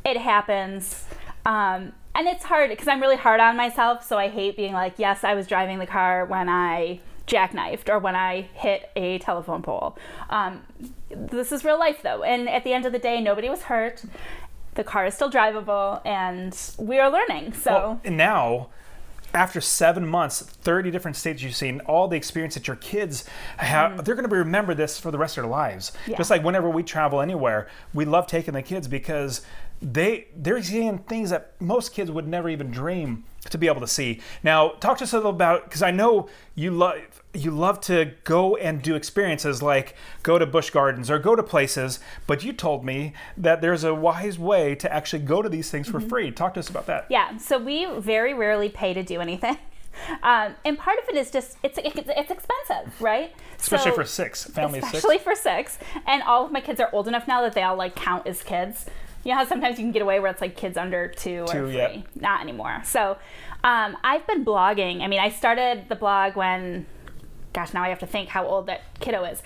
[0.04, 1.04] It happens.
[1.44, 4.94] Um, and it's hard because i'm really hard on myself so i hate being like
[4.98, 9.62] yes i was driving the car when i jackknifed or when I hit a telephone
[9.62, 9.98] pole.
[10.30, 10.62] Um,
[11.10, 14.04] this is real life though, and at the end of the day, nobody was hurt.
[14.74, 17.54] The car is still drivable, and we are learning.
[17.54, 18.68] So Well, and now,
[19.32, 23.24] after seven months, 30 different states you've seen, all the experience that your kids
[23.58, 25.90] have, they're going to remember this for the rest of their lives.
[25.90, 26.12] Mm-hmm.
[26.12, 26.16] Yeah.
[26.16, 29.42] Just like whenever we travel anywhere, we love taking the kids because
[29.82, 33.86] they they're seeing things that most kids would never even dream to be able to
[33.86, 34.20] see.
[34.42, 38.12] Now, talk to us a little about because I know you love you love to
[38.24, 42.52] go and do experiences like go to Busch Gardens or go to places, but you
[42.52, 46.30] told me that there's a wise way to actually go to these things for free.
[46.30, 47.06] Talk to us about that.
[47.10, 49.58] yeah, so we very rarely pay to do anything.
[50.22, 53.32] Um, and part of it is just it's it's, it's expensive, right?
[53.58, 54.98] Especially So- for six, family of six.
[54.98, 55.78] especially for six.
[56.06, 58.42] And all of my kids are old enough now that they all like count as
[58.42, 58.84] kids.
[59.24, 61.46] You know how sometimes you can get away where it's like kids under two or
[61.46, 61.76] Two, three.
[61.78, 62.02] yeah.
[62.14, 62.82] Not anymore.
[62.84, 63.16] So
[63.64, 65.00] um, I've been blogging.
[65.00, 66.84] I mean, I started the blog when,
[67.56, 69.42] gosh, now I have to think how old that kiddo is.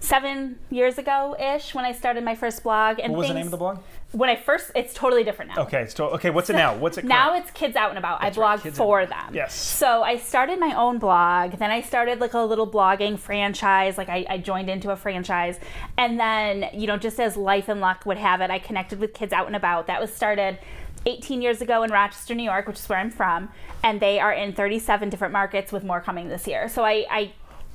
[0.00, 2.98] Seven years ago ish when I started my first blog.
[2.98, 3.78] And What was the name of the blog?
[4.12, 5.62] When I first, it's totally different now.
[5.62, 6.76] Okay, so okay, what's it now?
[6.76, 8.20] What's it Now it's Kids Out and About.
[8.20, 9.34] I right, blog Kids for them.
[9.34, 9.54] Yes.
[9.54, 11.52] So I started my own blog.
[11.58, 13.98] Then I started like a little blogging franchise.
[13.98, 15.60] Like I, I joined into a franchise.
[15.96, 19.14] And then, you know, just as life and luck would have it, I connected with
[19.14, 19.86] Kids Out and About.
[19.88, 20.58] That was started
[21.08, 23.48] 18 years ago in Rochester, New York, which is where I'm from.
[23.82, 26.68] And they are in 37 different markets with more coming this year.
[26.68, 27.32] So I, I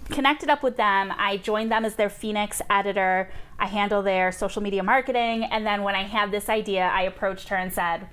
[0.09, 1.13] connected up with them.
[1.17, 3.31] I joined them as their Phoenix editor.
[3.59, 5.45] I handle their social media marketing.
[5.45, 8.07] And then when I had this idea, I approached her and said,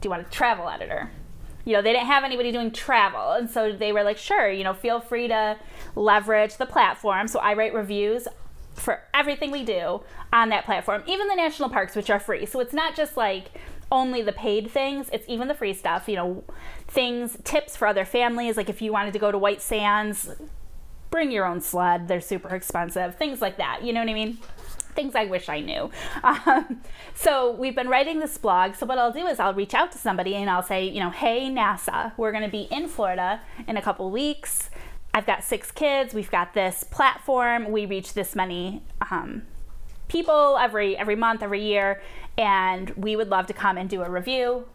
[0.00, 1.10] Do you want a travel editor?
[1.64, 3.32] You know, they didn't have anybody doing travel.
[3.32, 5.58] And so they were like, Sure, you know, feel free to
[5.94, 7.28] leverage the platform.
[7.28, 8.28] So I write reviews
[8.74, 10.00] for everything we do
[10.32, 12.44] on that platform, even the national parks, which are free.
[12.46, 13.50] So it's not just like
[13.90, 16.44] only the paid things, it's even the free stuff, you know,
[16.86, 18.56] things, tips for other families.
[18.56, 20.30] Like if you wanted to go to White Sands,
[21.10, 23.84] bring your own sled, they're super expensive, things like that.
[23.84, 24.38] You know what I mean?
[24.94, 25.90] Things I wish I knew.
[26.24, 26.80] Um,
[27.14, 28.74] so we've been writing this blog.
[28.74, 31.10] So what I'll do is I'll reach out to somebody and I'll say, you know,
[31.10, 34.70] hey NASA, we're going to be in Florida in a couple weeks.
[35.14, 36.12] I've got six kids.
[36.12, 37.70] We've got this platform.
[37.70, 39.42] We reach this many um,
[40.08, 42.02] people every every month, every year,
[42.36, 44.66] and we would love to come and do a review.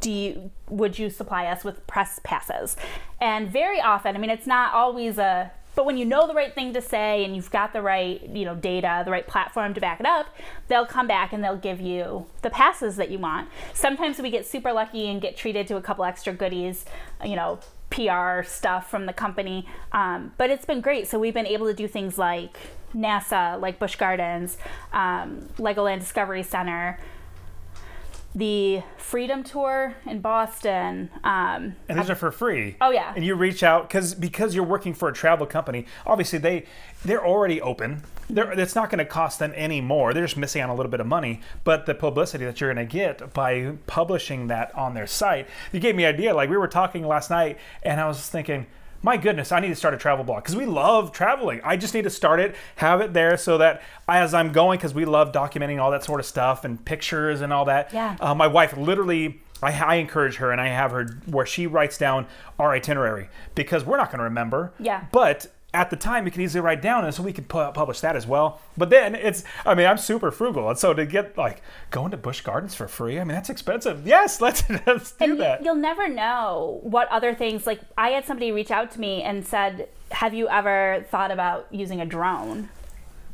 [0.00, 2.76] Do you would you supply us with press passes?
[3.20, 6.54] And very often, I mean, it's not always a but when you know the right
[6.54, 9.80] thing to say and you've got the right, you know, data, the right platform to
[9.80, 10.26] back it up,
[10.68, 13.48] they'll come back and they'll give you the passes that you want.
[13.72, 16.84] Sometimes we get super lucky and get treated to a couple extra goodies,
[17.24, 17.58] you know,
[17.90, 19.66] PR stuff from the company.
[19.92, 21.08] Um, but it's been great.
[21.08, 22.56] So we've been able to do things like
[22.94, 24.58] NASA, like Busch Gardens,
[24.92, 26.98] um, Legoland Discovery Center,
[28.34, 31.08] the Freedom Tour in Boston.
[31.22, 32.76] Um, and these are for free.
[32.80, 33.12] Oh yeah.
[33.14, 35.86] And you reach out because because you're working for a travel company.
[36.04, 36.66] Obviously they
[37.04, 38.02] they're already open.
[38.28, 40.14] They're, it's not going to cost them any more.
[40.14, 41.42] They're just missing out on a little bit of money.
[41.62, 45.78] But the publicity that you're going to get by publishing that on their site, you
[45.78, 46.34] gave me an idea.
[46.34, 48.66] Like we were talking last night, and I was thinking
[49.04, 51.60] my goodness, I need to start a travel blog because we love traveling.
[51.62, 54.94] I just need to start it, have it there so that as I'm going, because
[54.94, 57.92] we love documenting all that sort of stuff and pictures and all that.
[57.92, 58.16] Yeah.
[58.18, 59.40] Uh, my wife literally.
[59.62, 62.26] I, I encourage her and I have her where she writes down
[62.58, 64.72] our itinerary because we're not going to remember.
[64.78, 65.04] Yeah.
[65.12, 68.00] But at the time, you can easily write down, and so we can pu- publish
[68.00, 68.60] that as well.
[68.78, 72.16] But then it's, I mean, I'm super frugal, and so to get like going to
[72.16, 74.06] Busch Gardens for free, I mean, that's expensive.
[74.06, 75.64] Yes, let's let's do and that.
[75.64, 77.66] You'll never know what other things.
[77.66, 81.66] Like I had somebody reach out to me and said, "Have you ever thought about
[81.70, 82.68] using a drone?"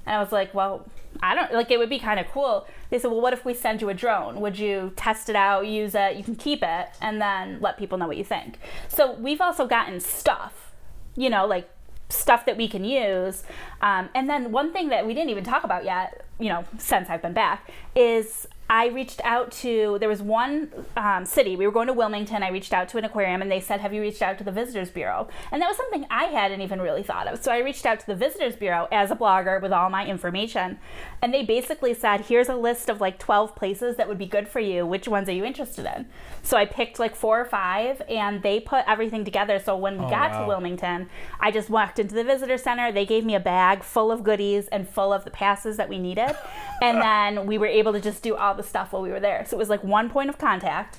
[0.07, 0.87] And I was like, "Well,
[1.22, 1.70] I don't like.
[1.70, 3.94] It would be kind of cool." They said, "Well, what if we send you a
[3.94, 4.40] drone?
[4.40, 6.16] Would you test it out, use it?
[6.16, 9.66] You can keep it, and then let people know what you think." So we've also
[9.66, 10.72] gotten stuff,
[11.16, 11.68] you know, like
[12.11, 13.44] stuff that we can use.
[13.81, 17.09] Um, and then one thing that we didn't even talk about yet, you know, since
[17.09, 21.72] I've been back, is I reached out to, there was one um, city, we were
[21.72, 22.44] going to Wilmington.
[22.44, 24.52] I reached out to an aquarium and they said, Have you reached out to the
[24.52, 25.26] Visitors Bureau?
[25.50, 27.42] And that was something I hadn't even really thought of.
[27.42, 30.78] So I reached out to the Visitors Bureau as a blogger with all my information.
[31.20, 34.46] And they basically said, Here's a list of like 12 places that would be good
[34.46, 34.87] for you.
[34.87, 36.06] Which ones are you interested in?
[36.44, 39.59] So I picked like four or five and they put everything together.
[39.59, 40.42] So when we Oh, got wow.
[40.42, 41.09] to Wilmington,
[41.40, 42.92] I just walked into the visitor center.
[42.92, 45.98] They gave me a bag full of goodies and full of the passes that we
[45.98, 46.37] needed.
[46.80, 49.44] And then we were able to just do all the stuff while we were there.
[49.46, 50.99] So it was like one point of contact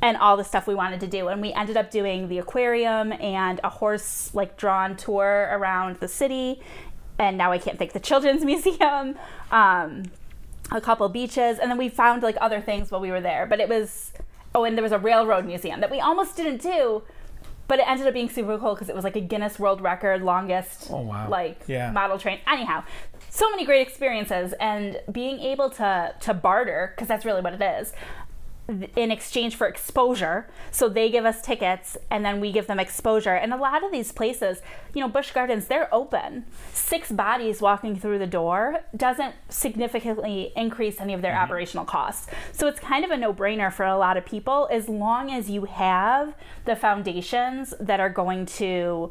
[0.00, 1.28] and all the stuff we wanted to do.
[1.28, 6.08] And we ended up doing the aquarium and a horse like drawn tour around the
[6.08, 6.60] city.
[7.18, 9.16] And now I can't think the children's museum.
[9.50, 10.04] Um,
[10.70, 13.46] a couple beaches, and then we found like other things while we were there.
[13.46, 14.12] But it was
[14.54, 17.02] oh, and there was a railroad museum that we almost didn't do,
[17.68, 20.20] but it ended up being super cool because it was like a Guinness World Record
[20.22, 21.26] longest Oh, wow.
[21.30, 21.90] like Yeah.
[21.90, 22.40] model train.
[22.46, 22.84] Anyhow,
[23.38, 27.62] so many great experiences, and being able to to barter because that's really what it
[27.62, 27.92] is
[28.96, 30.46] in exchange for exposure.
[30.70, 33.34] So they give us tickets and then we give them exposure.
[33.34, 34.60] And a lot of these places,
[34.94, 36.44] you know, Busch Gardens, they're open.
[36.74, 41.44] Six bodies walking through the door doesn't significantly increase any of their mm-hmm.
[41.44, 42.26] operational costs.
[42.52, 45.48] So it's kind of a no brainer for a lot of people as long as
[45.48, 46.34] you have
[46.66, 49.10] the foundations that are going to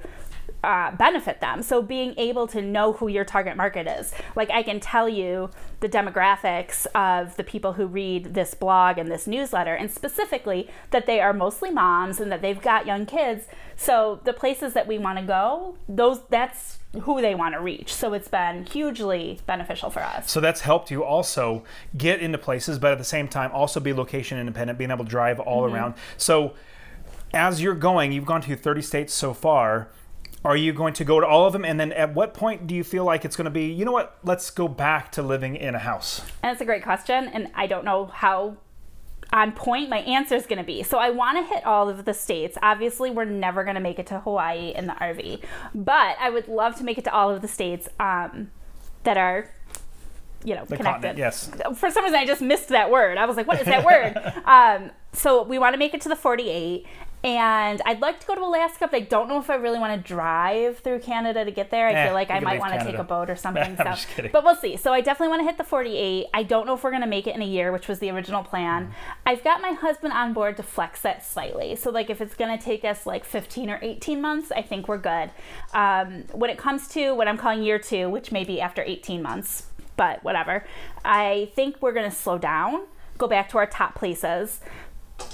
[0.64, 1.62] uh, benefit them.
[1.62, 5.50] So being able to know who your target market is, like I can tell you
[5.80, 11.06] the demographics of the people who read this blog and this newsletter, and specifically that
[11.06, 13.46] they are mostly moms and that they've got young kids.
[13.76, 17.94] So the places that we want to go, those that's who they want to reach.
[17.94, 20.32] So it's been hugely beneficial for us.
[20.32, 21.64] So that's helped you also
[21.96, 25.10] get into places, but at the same time also be location independent, being able to
[25.12, 25.76] drive all Mm-hmm.
[25.76, 25.94] around.
[26.18, 26.54] So
[27.34, 29.90] as you're going, you've gone to 30 states so far.
[30.48, 31.66] Are you going to go to all of them?
[31.66, 33.92] And then at what point do you feel like it's going to be, you know
[33.92, 36.22] what, let's go back to living in a house?
[36.42, 38.56] And it's a great question, and I don't know how
[39.34, 40.84] on point my answer is going to be.
[40.84, 42.58] So I want to hit all of the states.
[42.64, 45.44] Obviously, we're never going to make it to Hawaii in the RV,
[45.76, 48.50] but I would love to make it to all of the states um,
[49.04, 49.52] that are,
[50.46, 51.18] you know, The connected.
[51.18, 51.52] yes.
[51.76, 53.18] For some reason, I just missed that word.
[53.18, 56.10] I was like, "What is that word?" Um, so we want to make it to
[56.10, 56.86] the 48.
[57.24, 60.00] And I'd like to go to Alaska, but I don't know if I really want
[60.02, 61.88] to drive through Canada to get there.
[61.88, 63.76] I Eh, feel like I might want to take a boat or something.
[63.76, 63.84] So.
[63.84, 64.32] just kidding.
[64.32, 64.78] But we'll see.
[64.78, 66.28] So I definitely want to hit the 48.
[66.34, 68.12] I don't know if we're going to make it in a year, which was the
[68.12, 68.94] original plan.
[69.26, 71.76] I've got my husband on board to flex that slightly.
[71.76, 74.88] So like if it's going to take us like 15 or 18 months, I think
[74.88, 75.32] we're good.
[75.74, 79.22] Um, when it comes to what I'm calling year two, which may be after 18
[79.24, 80.64] months, but whatever,
[81.04, 82.84] I think we're going to slow down,
[83.18, 84.60] go back to our top places.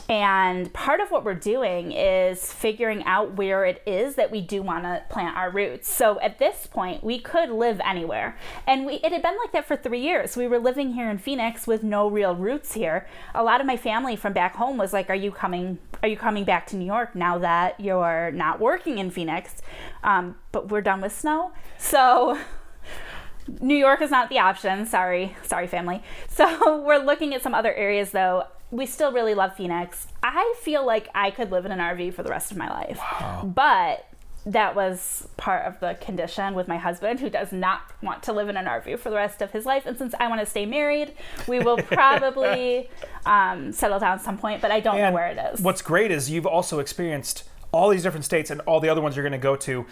[0.09, 4.61] And part of what we're doing is figuring out where it is that we do
[4.61, 5.89] want to plant our roots.
[5.89, 8.37] So at this point, we could live anywhere.
[8.67, 10.35] And we, it had been like that for three years.
[10.35, 13.07] We were living here in Phoenix with no real roots here.
[13.33, 15.79] A lot of my family from back home was like, "Are you coming?
[16.01, 19.61] Are you coming back to New York now that you're not working in Phoenix?"
[20.03, 22.37] Um, but we're done with snow, so
[23.61, 24.85] New York is not the option.
[24.85, 26.03] Sorry, sorry, family.
[26.29, 28.45] So we're looking at some other areas though.
[28.73, 30.07] We still really love Phoenix.
[30.23, 32.97] I feel like I could live in an RV for the rest of my life.
[32.97, 33.51] Wow.
[33.53, 34.07] But
[34.45, 38.49] that was part of the condition with my husband, who does not want to live
[38.49, 39.85] in an RV for the rest of his life.
[39.85, 41.13] And since I want to stay married,
[41.47, 42.89] we will probably
[43.25, 45.61] um, settle down at some point, but I don't and know where it is.
[45.61, 49.15] What's great is you've also experienced all these different states and all the other ones
[49.15, 49.85] you're going to go to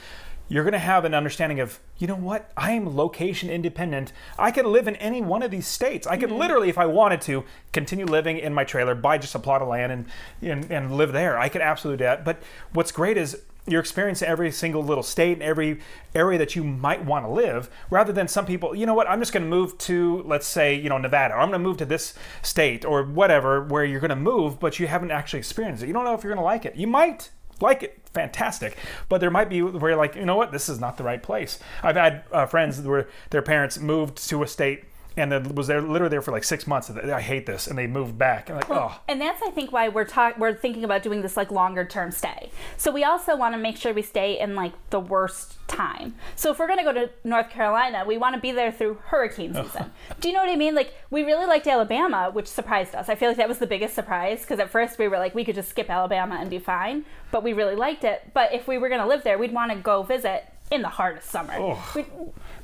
[0.51, 4.11] you're going to have an understanding of, you know what, I am location independent.
[4.37, 6.05] I could live in any one of these states.
[6.05, 6.39] I could mm-hmm.
[6.39, 9.69] literally, if I wanted to, continue living in my trailer, buy just a plot of
[9.69, 10.05] land and,
[10.41, 11.39] and, and live there.
[11.39, 12.25] I could absolutely do that.
[12.25, 15.79] But what's great is you're experiencing every single little state and every
[16.13, 19.19] area that you might want to live rather than some people you know what i'm
[19.19, 21.77] just going to move to let's say you know nevada or i'm going to move
[21.77, 25.83] to this state or whatever where you're going to move but you haven't actually experienced
[25.83, 27.29] it you don't know if you're going to like it you might
[27.61, 28.77] like it, fantastic.
[29.09, 31.21] But there might be where you're like, you know what, this is not the right
[31.21, 31.59] place.
[31.83, 34.85] I've had uh, friends where their parents moved to a state
[35.17, 36.89] and then was there literally there for like six months.
[36.89, 38.49] I hate this, and they moved back.
[38.49, 39.01] And like, well, oh.
[39.07, 42.11] And that's I think why we're talk we're thinking about doing this like longer term
[42.11, 42.49] stay.
[42.77, 46.15] So we also want to make sure we stay in like the worst time.
[46.35, 49.53] So if we're gonna go to North Carolina, we want to be there through hurricane
[49.53, 49.91] season.
[50.19, 50.75] Do you know what I mean?
[50.75, 53.09] Like we really liked Alabama, which surprised us.
[53.09, 55.43] I feel like that was the biggest surprise because at first we were like we
[55.43, 58.31] could just skip Alabama and be fine, but we really liked it.
[58.33, 61.29] But if we were gonna live there, we'd want to go visit in the hardest
[61.29, 61.53] summer.
[61.57, 62.05] Oh, we,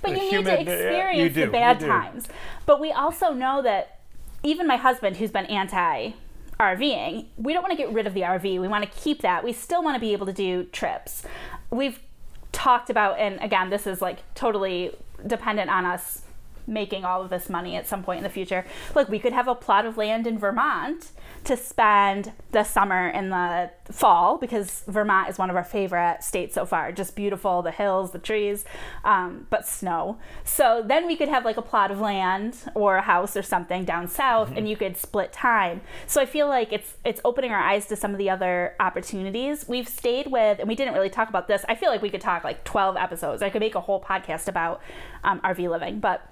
[0.02, 2.28] but you humid, need to experience yeah, the bad times.
[2.65, 4.00] But we also know that
[4.43, 6.13] even my husband, who's been anti
[6.60, 8.60] RVing, we don't want to get rid of the RV.
[8.60, 9.43] We want to keep that.
[9.43, 11.24] We still want to be able to do trips.
[11.70, 12.00] We've
[12.52, 16.24] talked about, and again, this is like totally dependent on us
[16.65, 18.65] making all of this money at some point in the future.
[18.93, 21.12] Like, we could have a plot of land in Vermont
[21.43, 26.56] to spend the summer and the fall because Vermont is one of our favorite states
[26.56, 26.91] so far.
[26.91, 28.65] Just beautiful, the hills, the trees,
[29.04, 30.17] um, but snow.
[30.43, 33.86] So then we could have like a plot of land or a house or something
[33.86, 34.58] down south, mm-hmm.
[34.58, 35.82] and you could split time.
[36.06, 39.67] So I feel like it's it's opening our eyes to some of the other opportunities
[39.67, 41.63] we've stayed with, and we didn't really talk about this.
[41.69, 43.41] I feel like we could talk like twelve episodes.
[43.41, 44.82] I could make a whole podcast about
[45.23, 46.30] um, RV living, but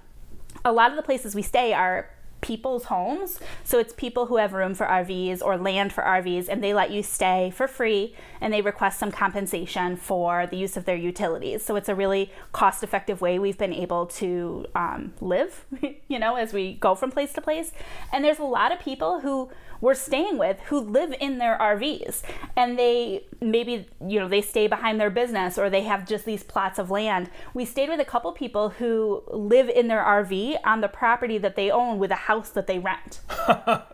[0.64, 2.10] a lot of the places we stay are
[2.42, 3.40] people's homes.
[3.64, 6.92] So it's people who have room for RVs or land for RVs, and they let
[6.92, 11.64] you stay for free and they request some compensation for the use of their utilities.
[11.64, 15.66] So it's a really cost effective way we've been able to um, live,
[16.08, 17.72] you know, as we go from place to place.
[18.14, 19.50] And there's a lot of people who
[19.82, 22.22] we're staying with who live in their RVs
[22.56, 26.44] and they maybe you know they stay behind their business or they have just these
[26.44, 27.30] plots of land.
[27.54, 31.56] We stayed with a couple people who live in their RV on the property that
[31.56, 33.22] they own with a house that they rent.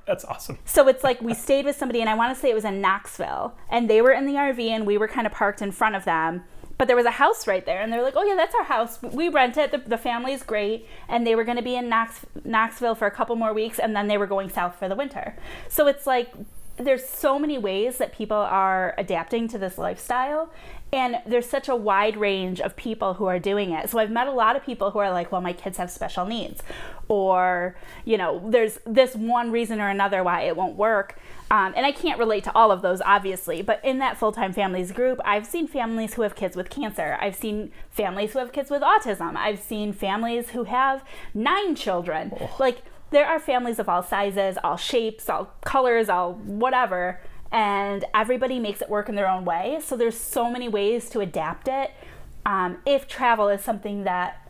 [0.05, 0.57] That's awesome.
[0.63, 2.79] So it's like we stayed with somebody and I want to say it was in
[2.79, 5.95] Knoxville and they were in the RV and we were kind of parked in front
[5.95, 6.43] of them.
[6.77, 9.01] But there was a house right there and they're like oh yeah that's our house.
[9.01, 9.71] We rent it.
[9.71, 10.87] The, the family's great.
[11.09, 13.93] And they were going to be in Knox, knoxville for a couple more weeks and
[13.93, 15.35] then they were going south for the winter.
[15.67, 16.33] So it's like
[16.77, 20.51] there's so many ways that people are adapting to this lifestyle
[20.93, 23.89] and there's such a wide range of people who are doing it.
[23.89, 26.25] So i've met a lot of people who are like well my kids have special
[26.25, 26.63] needs
[27.11, 31.19] or you know there's this one reason or another why it won't work
[31.51, 34.53] um, and I can't relate to all of those, obviously, but in that full time
[34.53, 37.17] families group, I've seen families who have kids with cancer.
[37.19, 39.35] I've seen families who have kids with autism.
[39.35, 42.31] I've seen families who have nine children.
[42.39, 42.55] Oh.
[42.57, 47.19] Like, there are families of all sizes, all shapes, all colors, all whatever,
[47.51, 49.81] and everybody makes it work in their own way.
[49.83, 51.91] So, there's so many ways to adapt it.
[52.45, 54.40] Um, if travel is something that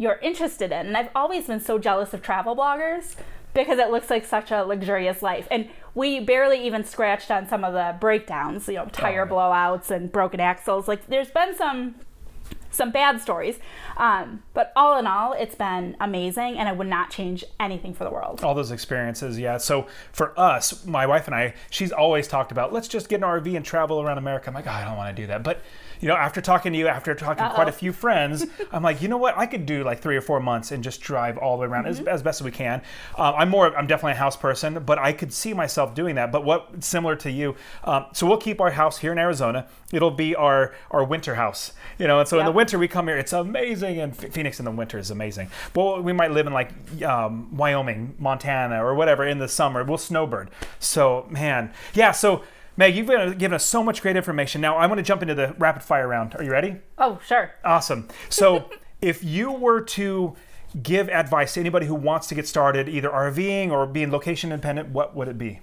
[0.00, 0.86] you're interested in.
[0.86, 3.16] And I've always been so jealous of travel bloggers
[3.52, 5.46] because it looks like such a luxurious life.
[5.50, 9.34] And we barely even scratched on some of the breakdowns, you know, tire oh.
[9.34, 10.88] blowouts and broken axles.
[10.88, 11.96] Like there's been some
[12.70, 13.58] some bad stories.
[13.96, 18.04] Um, but all in all, it's been amazing, and I would not change anything for
[18.04, 18.42] the world.
[18.42, 19.58] All those experiences, yeah.
[19.58, 23.22] So for us, my wife and I, she's always talked about let's just get an
[23.22, 24.48] RV and travel around America.
[24.48, 25.60] I'm like, oh, I don't want to do that, but
[26.00, 29.02] you know, after talking to you, after talking to quite a few friends, I'm like,
[29.02, 29.36] you know what?
[29.36, 31.84] I could do like three or four months and just drive all the way around
[31.84, 32.08] mm-hmm.
[32.08, 32.82] as, as, best as we can.
[33.18, 36.32] Uh, I'm more, I'm definitely a house person, but I could see myself doing that.
[36.32, 39.66] But what, similar to you, um, so we'll keep our house here in Arizona.
[39.92, 42.20] It'll be our our winter house, you know.
[42.20, 42.42] And so yep.
[42.42, 43.18] in the winter we come here.
[43.18, 45.50] It's amazing, and Phoenix in the winter is amazing.
[45.72, 46.70] But we might live in like
[47.02, 49.82] um, Wyoming, Montana, or whatever in the summer.
[49.82, 50.50] We'll snowbird.
[50.78, 52.12] So man, yeah.
[52.12, 52.44] So
[52.76, 54.60] Meg, you've given us so much great information.
[54.60, 56.34] Now I want to jump into the rapid fire round.
[56.36, 56.76] Are you ready?
[56.98, 57.52] Oh, sure.
[57.64, 58.08] Awesome.
[58.28, 58.70] So,
[59.02, 60.36] if you were to
[60.82, 64.90] give advice to anybody who wants to get started, either RVing or being location independent,
[64.90, 65.60] what would it be?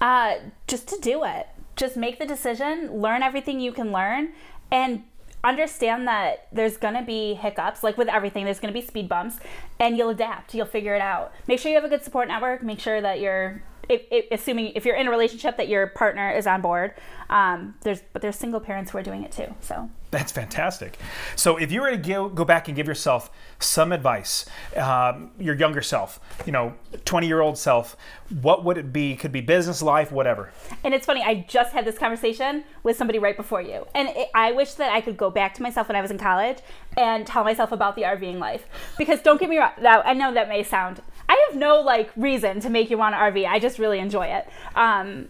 [0.00, 0.34] Uh,
[0.66, 1.48] just to do it.
[1.76, 4.32] Just make the decision, learn everything you can learn,
[4.70, 5.04] and
[5.44, 9.08] understand that there's going to be hiccups like with everything there's going to be speed
[9.08, 9.36] bumps
[9.78, 12.62] and you'll adapt you'll figure it out make sure you have a good support network
[12.62, 16.30] make sure that you're if, if, assuming if you're in a relationship that your partner
[16.30, 16.94] is on board
[17.30, 19.90] um, there's but there's single parents who are doing it too so.
[20.10, 20.96] That's fantastic.
[21.34, 25.56] So if you were to go, go back and give yourself some advice um, your
[25.56, 26.74] younger self you know
[27.04, 27.96] 20 year old self
[28.40, 29.16] what would it be?
[29.16, 30.52] Could be business life whatever.
[30.82, 34.28] And it's funny i just had this conversation with somebody right before you and it,
[34.34, 36.58] i wish that i could go back to myself when i was in college
[36.96, 38.66] and tell myself about the rving life
[38.98, 41.02] because don't get me wrong now i know that may sound
[41.34, 43.44] I have no like reason to make you want to RV.
[43.44, 44.48] I just really enjoy it.
[44.76, 45.26] Um,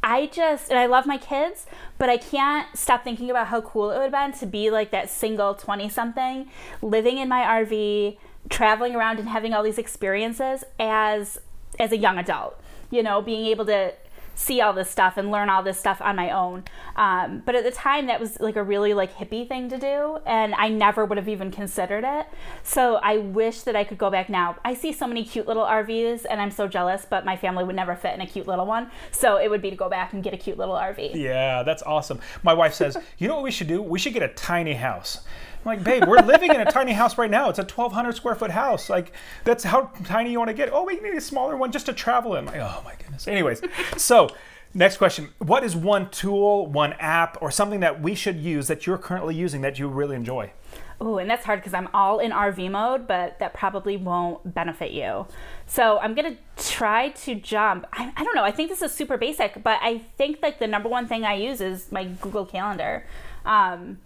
[0.00, 1.66] I just and I love my kids,
[1.98, 4.92] but I can't stop thinking about how cool it would have been to be like
[4.92, 6.48] that single 20 something
[6.82, 8.16] living in my RV,
[8.48, 11.40] traveling around and having all these experiences as
[11.80, 12.60] as a young adult.
[12.92, 13.92] You know, being able to
[14.34, 16.64] see all this stuff and learn all this stuff on my own.
[16.96, 20.18] Um, but at the time, that was like a really like hippie thing to do,
[20.26, 22.26] and I never would have even considered it.
[22.62, 24.56] So I wish that I could go back now.
[24.64, 27.76] I see so many cute little RVs, and I'm so jealous, but my family would
[27.76, 28.90] never fit in a cute little one.
[29.10, 31.14] So it would be to go back and get a cute little RV.
[31.14, 32.20] Yeah, that's awesome.
[32.42, 33.82] My wife says, you know what we should do?
[33.82, 35.24] We should get a tiny house.
[35.64, 37.48] Like, babe, we're living in a tiny house right now.
[37.48, 38.90] It's a 1,200 square foot house.
[38.90, 39.12] Like,
[39.44, 40.70] that's how tiny you want to get.
[40.72, 42.46] Oh, we need a smaller one just to travel in.
[42.46, 43.26] Like, oh my goodness.
[43.26, 43.62] Anyways,
[43.96, 44.28] so
[44.74, 48.86] next question: What is one tool, one app, or something that we should use that
[48.86, 50.52] you're currently using that you really enjoy?
[51.00, 54.92] Oh, and that's hard because I'm all in RV mode, but that probably won't benefit
[54.92, 55.26] you.
[55.66, 57.86] So I'm gonna try to jump.
[57.92, 58.44] I, I don't know.
[58.44, 61.34] I think this is super basic, but I think like the number one thing I
[61.34, 63.04] use is my Google Calendar.
[63.44, 63.98] Um,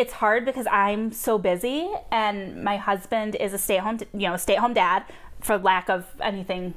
[0.00, 4.72] it's hard because I'm so busy and my husband is a stay-at-home, you know, stay-at-home
[4.72, 5.04] dad
[5.42, 6.72] for lack of anything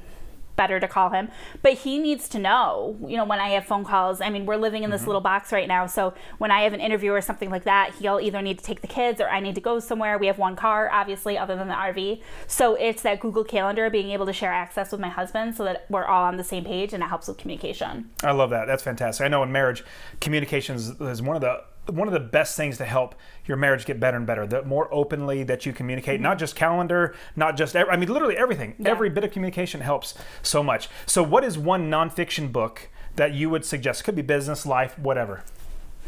[0.56, 1.30] better to call him.
[1.62, 4.20] But he needs to know, you know, when I have phone calls.
[4.20, 5.08] I mean, we're living in this mm-hmm.
[5.08, 5.86] little box right now.
[5.86, 8.82] So when I have an interview or something like that, he'll either need to take
[8.82, 10.18] the kids or I need to go somewhere.
[10.18, 12.20] We have one car, obviously, other than the RV.
[12.46, 15.86] So it's that Google Calendar being able to share access with my husband so that
[15.88, 18.10] we're all on the same page and it helps with communication.
[18.22, 18.66] I love that.
[18.66, 19.24] That's fantastic.
[19.24, 19.82] I know in marriage,
[20.20, 23.14] communication is one of the one of the best things to help
[23.46, 24.46] your marriage get better and better.
[24.46, 28.74] The more openly that you communicate, not just calendar, not just I mean literally everything.
[28.78, 28.90] Yeah.
[28.90, 30.88] Every bit of communication helps so much.
[31.06, 34.04] So, what is one nonfiction book that you would suggest?
[34.04, 35.44] Could be business, life, whatever.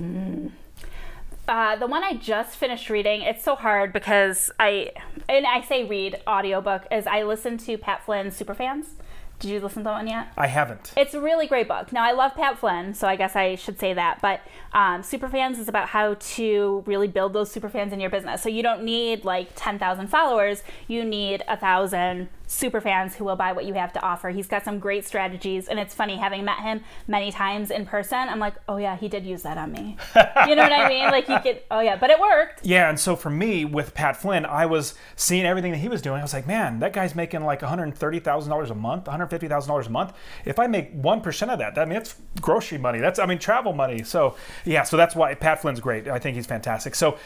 [0.01, 0.53] Mm.
[1.49, 4.91] Uh, the one I just finished reading, it's so hard because I,
[5.29, 8.87] and I say read audiobook, is I listen to Pat Flynn's Superfans.
[9.39, 10.29] Did you listen to that one yet?
[10.37, 10.93] I haven't.
[10.97, 11.93] It's a really great book.
[11.93, 14.21] Now, I love Pat Flynn, so I guess I should say that.
[14.23, 14.41] But
[14.73, 18.43] um, Superfans is about how to really build those superfans in your business.
[18.43, 23.37] So you don't need like 10,000 followers, you need a thousand super fans who will
[23.37, 24.31] buy what you have to offer.
[24.31, 28.19] He's got some great strategies, and it's funny having met him many times in person.
[28.19, 29.97] I'm like, oh yeah, he did use that on me.
[30.47, 31.07] you know what I mean?
[31.07, 32.61] Like you could, oh yeah, but it worked.
[32.77, 36.03] Yeah, and so for me with Pat Flynn, I was seeing everything that he was
[36.03, 36.19] doing.
[36.19, 39.69] I was like, man, that guy's making like 130 thousand dollars a month, 150 thousand
[39.69, 40.13] dollars a month.
[40.45, 42.99] If I make one percent of that, that I mean, it's grocery money.
[42.99, 44.03] That's I mean, travel money.
[44.03, 46.09] So yeah, so that's why Pat Flynn's great.
[46.09, 46.95] I think he's fantastic.
[46.95, 47.19] So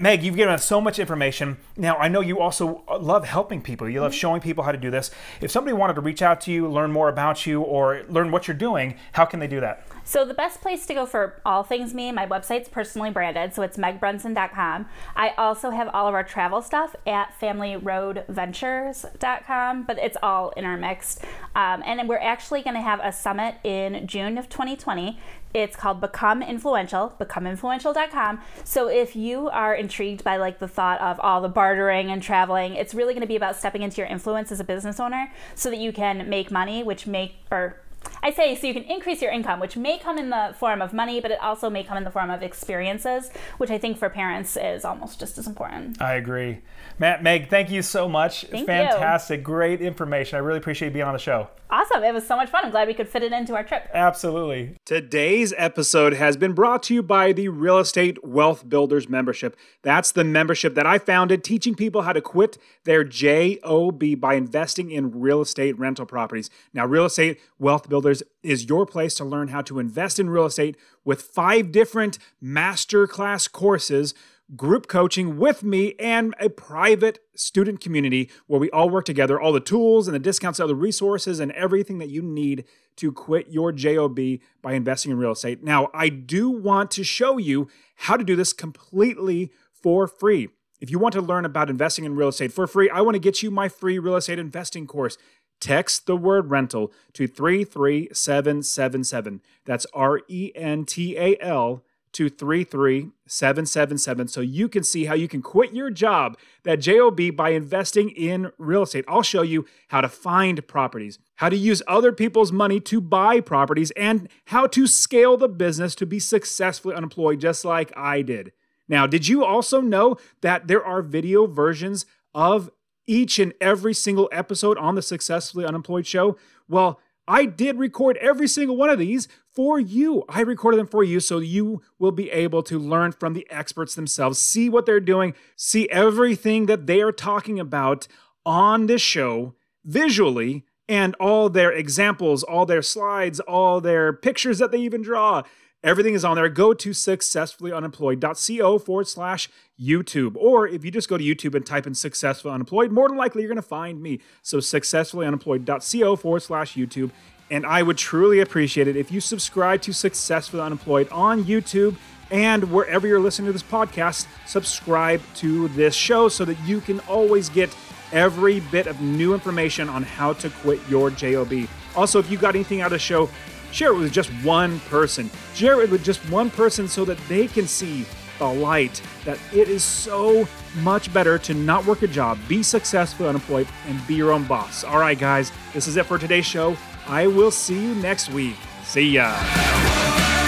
[0.00, 1.58] Meg, you've given us so much information.
[1.76, 3.88] Now I know you also love helping people.
[3.88, 4.18] You love mm-hmm.
[4.18, 5.10] showing people how to do this.
[5.40, 8.46] If somebody wanted to reach out to you, learn more about you, or learn what
[8.46, 9.86] you're doing, how can they do that?
[10.04, 13.62] So the best place to go for all things me, my website's personally branded, so
[13.62, 14.86] it's megbrunson.com.
[15.16, 21.24] I also have all of our travel stuff at familyroadventures.com, but it's all intermixed.
[21.54, 25.18] Um, and we're actually going to have a summit in June of 2020.
[25.54, 28.40] It's called Become Influential, becomeinfluential.com.
[28.64, 32.74] So if you are intrigued by like the thought of all the bartering and traveling,
[32.74, 35.70] it's really going to be about stepping into your influence as a business owner so
[35.70, 37.80] that you can make money, which make or
[38.22, 40.92] I say so you can increase your income, which may come in the form of
[40.92, 44.08] money, but it also may come in the form of experiences, which I think for
[44.08, 46.00] parents is almost just as important.
[46.00, 46.60] I agree.
[46.98, 48.44] Matt, Meg, thank you so much.
[48.44, 49.44] Thank Fantastic, you.
[49.44, 50.36] great information.
[50.36, 51.48] I really appreciate you being on the show.
[51.70, 52.02] Awesome.
[52.02, 52.64] It was so much fun.
[52.64, 53.90] I'm glad we could fit it into our trip.
[53.92, 54.76] Absolutely.
[54.86, 59.54] Today's episode has been brought to you by the Real Estate Wealth Builders membership.
[59.82, 64.90] That's the membership that I founded, teaching people how to quit their JOB by investing
[64.90, 66.48] in real estate rental properties.
[66.72, 70.46] Now, Real Estate Wealth Builders is your place to learn how to invest in real
[70.46, 74.14] estate with five different masterclass courses
[74.56, 79.52] group coaching with me and a private student community where we all work together, all
[79.52, 82.64] the tools and the discounts, all the resources and everything that you need
[82.96, 84.18] to quit your JOB
[84.62, 85.62] by investing in real estate.
[85.62, 90.48] Now, I do want to show you how to do this completely for free.
[90.80, 93.20] If you want to learn about investing in real estate for free, I want to
[93.20, 95.18] get you my free real estate investing course.
[95.60, 99.40] Text the word rental to 33777.
[99.64, 101.82] That's R E N T A L
[102.12, 107.50] to 33777 so you can see how you can quit your job, that JOB, by
[107.50, 109.04] investing in real estate.
[109.06, 113.40] I'll show you how to find properties, how to use other people's money to buy
[113.40, 118.52] properties, and how to scale the business to be successfully unemployed, just like I did.
[118.88, 122.70] Now, did you also know that there are video versions of
[123.08, 126.36] each and every single episode on the Successfully Unemployed show?
[126.68, 130.24] Well, I did record every single one of these for you.
[130.28, 133.94] I recorded them for you so you will be able to learn from the experts
[133.94, 138.08] themselves, see what they're doing, see everything that they are talking about
[138.46, 139.54] on this show
[139.84, 145.42] visually, and all their examples, all their slides, all their pictures that they even draw.
[145.84, 146.48] Everything is on there.
[146.48, 149.50] Go to successfullyunemployed.co forward slash
[149.80, 150.36] YouTube.
[150.36, 153.42] Or if you just go to YouTube and type in successfully unemployed, more than likely
[153.42, 154.20] you're going to find me.
[154.42, 157.10] So successfullyunemployed.co forward slash YouTube.
[157.50, 161.96] And I would truly appreciate it if you subscribe to Successfully Unemployed on YouTube
[162.30, 167.00] and wherever you're listening to this podcast, subscribe to this show so that you can
[167.00, 167.74] always get
[168.12, 171.66] every bit of new information on how to quit your JOB.
[171.96, 173.30] Also, if you got anything out of the show,
[173.70, 175.30] Share it with just one person.
[175.54, 178.04] Share it with just one person so that they can see
[178.38, 183.28] the light that it is so much better to not work a job, be successful,
[183.28, 184.84] unemployed, and be your own boss.
[184.84, 186.76] All right, guys, this is it for today's show.
[187.06, 188.56] I will see you next week.
[188.84, 190.47] See ya.